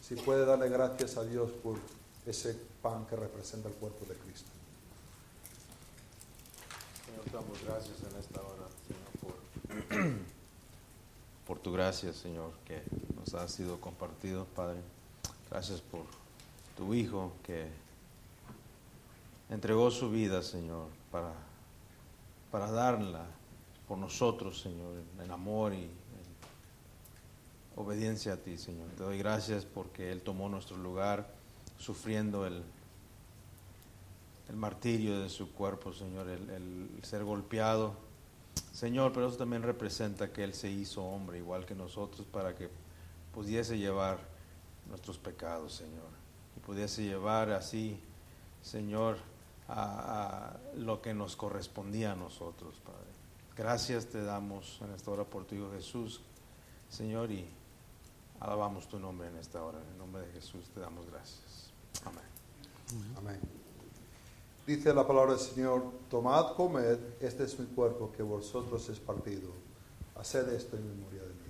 si 0.00 0.14
puede 0.14 0.44
darle 0.44 0.68
gracias 0.68 1.16
a 1.16 1.24
Dios 1.24 1.50
por 1.62 1.76
ese 2.24 2.56
pan 2.82 3.06
que 3.06 3.16
representa 3.16 3.68
el 3.68 3.74
cuerpo 3.74 4.06
de 4.06 4.14
Cristo. 4.14 4.50
Señor, 7.04 7.32
damos 7.32 7.62
gracias 7.64 7.96
en 8.00 8.18
esta 8.18 8.40
hora, 8.40 8.68
Señor, 8.86 9.88
por, 9.88 10.16
por 11.46 11.58
tu 11.58 11.72
gracia, 11.72 12.12
Señor, 12.12 12.52
que 12.64 12.82
nos 13.16 13.34
ha 13.34 13.48
sido 13.48 13.80
compartido, 13.80 14.46
Padre. 14.54 14.80
Gracias 15.50 15.80
por 15.80 16.02
tu 16.78 16.94
Hijo 16.94 17.32
que 17.42 17.66
entregó 19.50 19.90
su 19.90 20.10
vida, 20.10 20.42
Señor, 20.42 20.86
para, 21.10 21.32
para 22.52 22.70
darla 22.70 23.26
por 23.88 23.98
nosotros, 23.98 24.60
Señor, 24.60 24.94
en 25.20 25.30
amor 25.32 25.72
y 25.72 25.82
en 25.82 25.90
obediencia 27.74 28.34
a 28.34 28.36
ti, 28.36 28.56
Señor. 28.56 28.86
Te 28.96 29.02
doy 29.02 29.18
gracias 29.18 29.64
porque 29.64 30.12
Él 30.12 30.22
tomó 30.22 30.48
nuestro 30.48 30.76
lugar 30.76 31.28
sufriendo 31.78 32.46
el, 32.46 32.62
el 34.48 34.56
martirio 34.56 35.20
de 35.20 35.30
su 35.30 35.50
cuerpo, 35.50 35.92
Señor, 35.92 36.28
el, 36.28 36.48
el 36.48 36.90
ser 37.02 37.24
golpeado. 37.24 37.94
Señor, 38.72 39.12
pero 39.12 39.26
eso 39.26 39.36
también 39.36 39.64
representa 39.64 40.32
que 40.32 40.44
Él 40.44 40.54
se 40.54 40.70
hizo 40.70 41.02
hombre 41.02 41.38
igual 41.38 41.66
que 41.66 41.74
nosotros 41.74 42.24
para 42.30 42.54
que 42.54 42.68
pudiese 43.34 43.78
llevar 43.78 44.20
nuestros 44.88 45.18
pecados, 45.18 45.74
Señor 45.74 46.17
pudiese 46.68 47.02
llevar 47.02 47.50
así, 47.50 47.98
Señor, 48.60 49.16
a, 49.70 50.52
lo 50.76 51.00
que 51.00 51.14
nos 51.14 51.34
correspondía 51.34 52.12
a 52.12 52.14
nosotros, 52.14 52.74
Padre. 52.84 53.08
Gracias 53.56 54.04
te 54.04 54.22
damos 54.22 54.78
en 54.82 54.92
esta 54.92 55.10
hora 55.10 55.24
por 55.24 55.46
tu 55.46 55.54
Hijo 55.54 55.70
Jesús, 55.72 56.20
Señor, 56.90 57.32
y 57.32 57.48
alabamos 58.38 58.86
tu 58.86 58.98
nombre 58.98 59.28
en 59.28 59.38
esta 59.38 59.64
hora. 59.64 59.78
En 59.80 59.92
el 59.92 59.96
nombre 59.96 60.26
de 60.26 60.32
Jesús 60.34 60.68
te 60.74 60.80
damos 60.80 61.06
gracias. 61.06 61.70
Amén. 62.04 63.16
Amén. 63.16 63.40
Dice 64.66 64.92
la 64.92 65.06
palabra 65.06 65.32
del 65.32 65.40
Señor, 65.40 65.90
tomad, 66.10 66.54
comed, 66.54 66.98
este 67.18 67.44
es 67.44 67.58
mi 67.58 67.64
cuerpo 67.64 68.12
que 68.12 68.22
vosotros 68.22 68.86
es 68.90 69.00
partido. 69.00 69.52
Haced 70.16 70.46
esto 70.50 70.76
en 70.76 70.86
memoria 70.86 71.22
de 71.22 71.28
mí. 71.28 71.48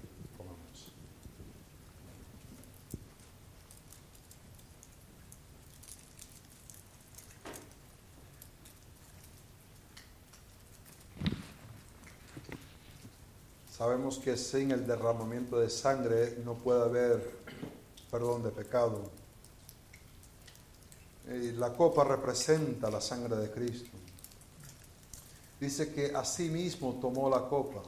Que 14.17 14.39
sin 14.39 14.71
el 14.71 14.87
derramamiento 14.87 15.59
de 15.59 15.69
sangre 15.69 16.39
no 16.43 16.55
puede 16.55 16.83
haber 16.83 17.31
perdón 18.11 18.43
de 18.43 18.51
pecado. 18.51 19.11
Y 21.27 21.53
la 21.53 21.75
copa 21.75 22.05
representa 22.05 22.91
la 22.91 23.03
sangre 23.03 23.37
de 23.37 23.51
Cristo. 23.51 23.91
Dice 25.61 25.93
que 25.93 26.15
así 26.15 26.49
mismo 26.49 26.99
tomó 27.03 27.29
la 27.29 27.47
copa. 27.49 27.83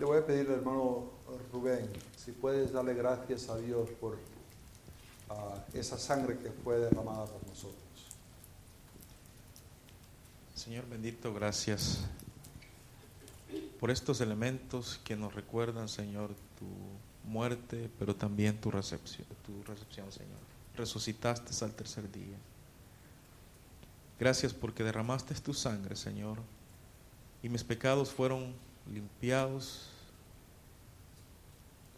Le 0.00 0.04
voy 0.04 0.18
a 0.18 0.26
pedir 0.26 0.50
hermano 0.50 1.04
Rubén 1.52 1.88
si 2.16 2.32
puedes 2.32 2.72
darle 2.72 2.94
gracias 2.94 3.48
a 3.48 3.56
Dios 3.58 3.88
por 4.00 4.18
ah, 5.30 5.64
esa 5.72 5.98
sangre 5.98 6.36
que 6.38 6.50
fue 6.50 6.78
derramada 6.78 7.26
por 7.26 7.46
nosotros. 7.46 7.78
Señor 10.56 10.88
bendito, 10.88 11.32
gracias 11.32 12.00
por 13.78 13.90
estos 13.90 14.20
elementos 14.20 15.00
que 15.04 15.16
nos 15.16 15.34
recuerdan, 15.34 15.88
Señor, 15.88 16.34
tu 16.58 16.66
muerte, 17.28 17.90
pero 17.98 18.14
también 18.14 18.60
tu 18.60 18.70
recepción, 18.70 19.26
tu 19.46 19.62
recepción, 19.62 20.10
Señor. 20.10 20.38
Resucitaste 20.76 21.64
al 21.64 21.72
tercer 21.72 22.10
día. 22.10 22.36
Gracias 24.18 24.52
porque 24.52 24.82
derramaste 24.82 25.34
tu 25.34 25.54
sangre, 25.54 25.94
Señor, 25.94 26.38
y 27.42 27.48
mis 27.48 27.62
pecados 27.62 28.10
fueron 28.10 28.52
limpiados. 28.92 29.90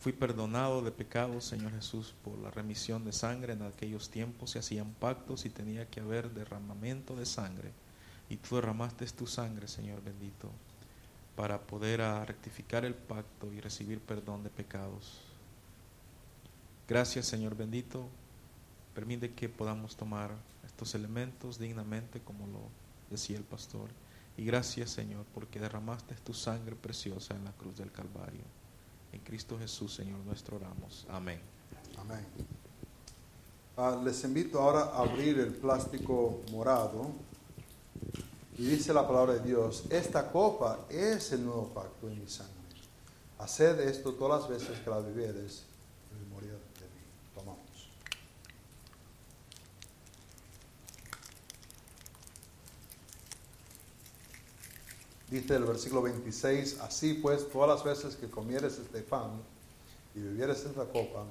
Fui 0.00 0.12
perdonado 0.12 0.82
de 0.82 0.90
pecados, 0.90 1.44
Señor 1.44 1.72
Jesús, 1.72 2.14
por 2.24 2.38
la 2.38 2.50
remisión 2.50 3.04
de 3.04 3.12
sangre. 3.12 3.54
En 3.54 3.62
aquellos 3.62 4.10
tiempos 4.10 4.50
se 4.50 4.58
hacían 4.58 4.92
pactos 4.92 5.46
y 5.46 5.50
tenía 5.50 5.88
que 5.88 6.00
haber 6.00 6.30
derramamiento 6.30 7.16
de 7.16 7.24
sangre. 7.24 7.72
Y 8.28 8.36
tú 8.36 8.56
derramaste 8.56 9.06
tu 9.06 9.26
sangre, 9.26 9.66
Señor 9.66 10.02
bendito 10.02 10.50
para 11.40 11.58
poder 11.58 12.02
ah, 12.02 12.22
rectificar 12.22 12.84
el 12.84 12.92
pacto 12.92 13.50
y 13.50 13.62
recibir 13.62 13.98
perdón 13.98 14.42
de 14.42 14.50
pecados. 14.50 15.22
Gracias 16.86 17.24
Señor 17.24 17.56
bendito, 17.56 18.06
permite 18.94 19.32
que 19.32 19.48
podamos 19.48 19.96
tomar 19.96 20.32
estos 20.66 20.94
elementos 20.94 21.58
dignamente 21.58 22.20
como 22.20 22.46
lo 22.46 22.60
decía 23.08 23.38
el 23.38 23.44
pastor. 23.44 23.88
Y 24.36 24.44
gracias 24.44 24.90
Señor 24.90 25.24
porque 25.32 25.58
derramaste 25.58 26.14
tu 26.16 26.34
sangre 26.34 26.76
preciosa 26.76 27.34
en 27.34 27.46
la 27.46 27.52
cruz 27.52 27.78
del 27.78 27.90
Calvario. 27.90 28.44
Cristo 29.24 29.58
Jesús, 29.58 29.94
Señor 29.94 30.18
nuestro, 30.26 30.56
oramos. 30.56 31.06
Amén. 31.08 31.40
Amén. 31.98 32.26
Ah, 33.78 33.98
les 34.04 34.22
invito 34.24 34.60
ahora 34.60 34.92
a 34.92 34.98
abrir 34.98 35.38
el 35.38 35.54
plástico 35.54 36.42
morado 36.52 37.12
y 38.60 38.64
dice 38.64 38.92
la 38.92 39.08
palabra 39.08 39.32
de 39.32 39.40
Dios, 39.40 39.84
esta 39.88 40.30
copa 40.30 40.80
es 40.90 41.32
el 41.32 41.46
nuevo 41.46 41.68
pacto 41.68 42.10
en 42.10 42.20
mi 42.20 42.28
sangre. 42.28 42.52
Haced 43.38 43.80
esto 43.80 44.12
todas 44.12 44.42
las 44.42 44.50
veces 44.50 44.78
que 44.80 44.90
la 44.90 44.98
bebieres 44.98 45.62
en 46.12 46.28
memoria 46.28 46.50
de 46.50 46.56
mí. 46.56 47.00
Tomamos. 47.34 47.88
Dice 55.30 55.56
el 55.56 55.64
versículo 55.64 56.02
26, 56.02 56.80
así 56.80 57.14
pues 57.14 57.48
todas 57.48 57.66
las 57.66 57.82
veces 57.82 58.14
que 58.14 58.28
comieres 58.28 58.78
este 58.78 59.00
pan 59.00 59.40
y 60.14 60.20
bebieres 60.20 60.66
esta 60.66 60.84
copa, 60.84 61.24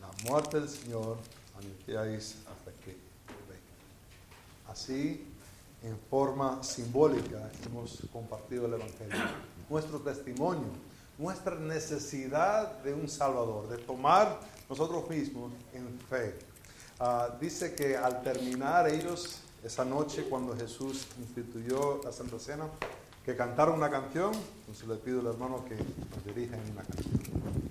la 0.00 0.30
muerte 0.30 0.60
del 0.60 0.70
Señor 0.70 1.18
anunciáis 1.58 2.36
hasta 2.46 2.72
que 2.82 2.92
venga. 3.50 4.72
Así, 4.72 5.33
en 5.84 5.98
forma 6.10 6.62
simbólica, 6.62 7.50
hemos 7.66 8.02
compartido 8.12 8.66
el 8.66 8.74
Evangelio. 8.74 9.16
Nuestro 9.68 10.00
testimonio, 10.00 10.68
nuestra 11.18 11.56
necesidad 11.56 12.82
de 12.82 12.94
un 12.94 13.08
Salvador, 13.08 13.68
de 13.68 13.76
tomar 13.78 14.40
nosotros 14.68 15.08
mismos 15.10 15.52
en 15.74 15.98
fe. 16.08 16.34
Ah, 16.98 17.36
dice 17.38 17.74
que 17.74 17.96
al 17.96 18.22
terminar 18.22 18.88
ellos 18.88 19.40
esa 19.62 19.84
noche 19.84 20.24
cuando 20.28 20.56
Jesús 20.56 21.06
instituyó 21.18 22.00
la 22.02 22.12
Santa 22.12 22.38
Cena, 22.38 22.66
que 23.24 23.36
cantaron 23.36 23.76
una 23.76 23.90
canción, 23.90 24.32
entonces 24.60 24.88
le 24.88 24.96
pido 24.96 25.20
al 25.20 25.26
hermano 25.26 25.64
que 25.64 25.76
nos 25.76 26.24
dirija 26.24 26.56
en 26.56 26.72
una 26.72 26.82
canción. 26.82 27.63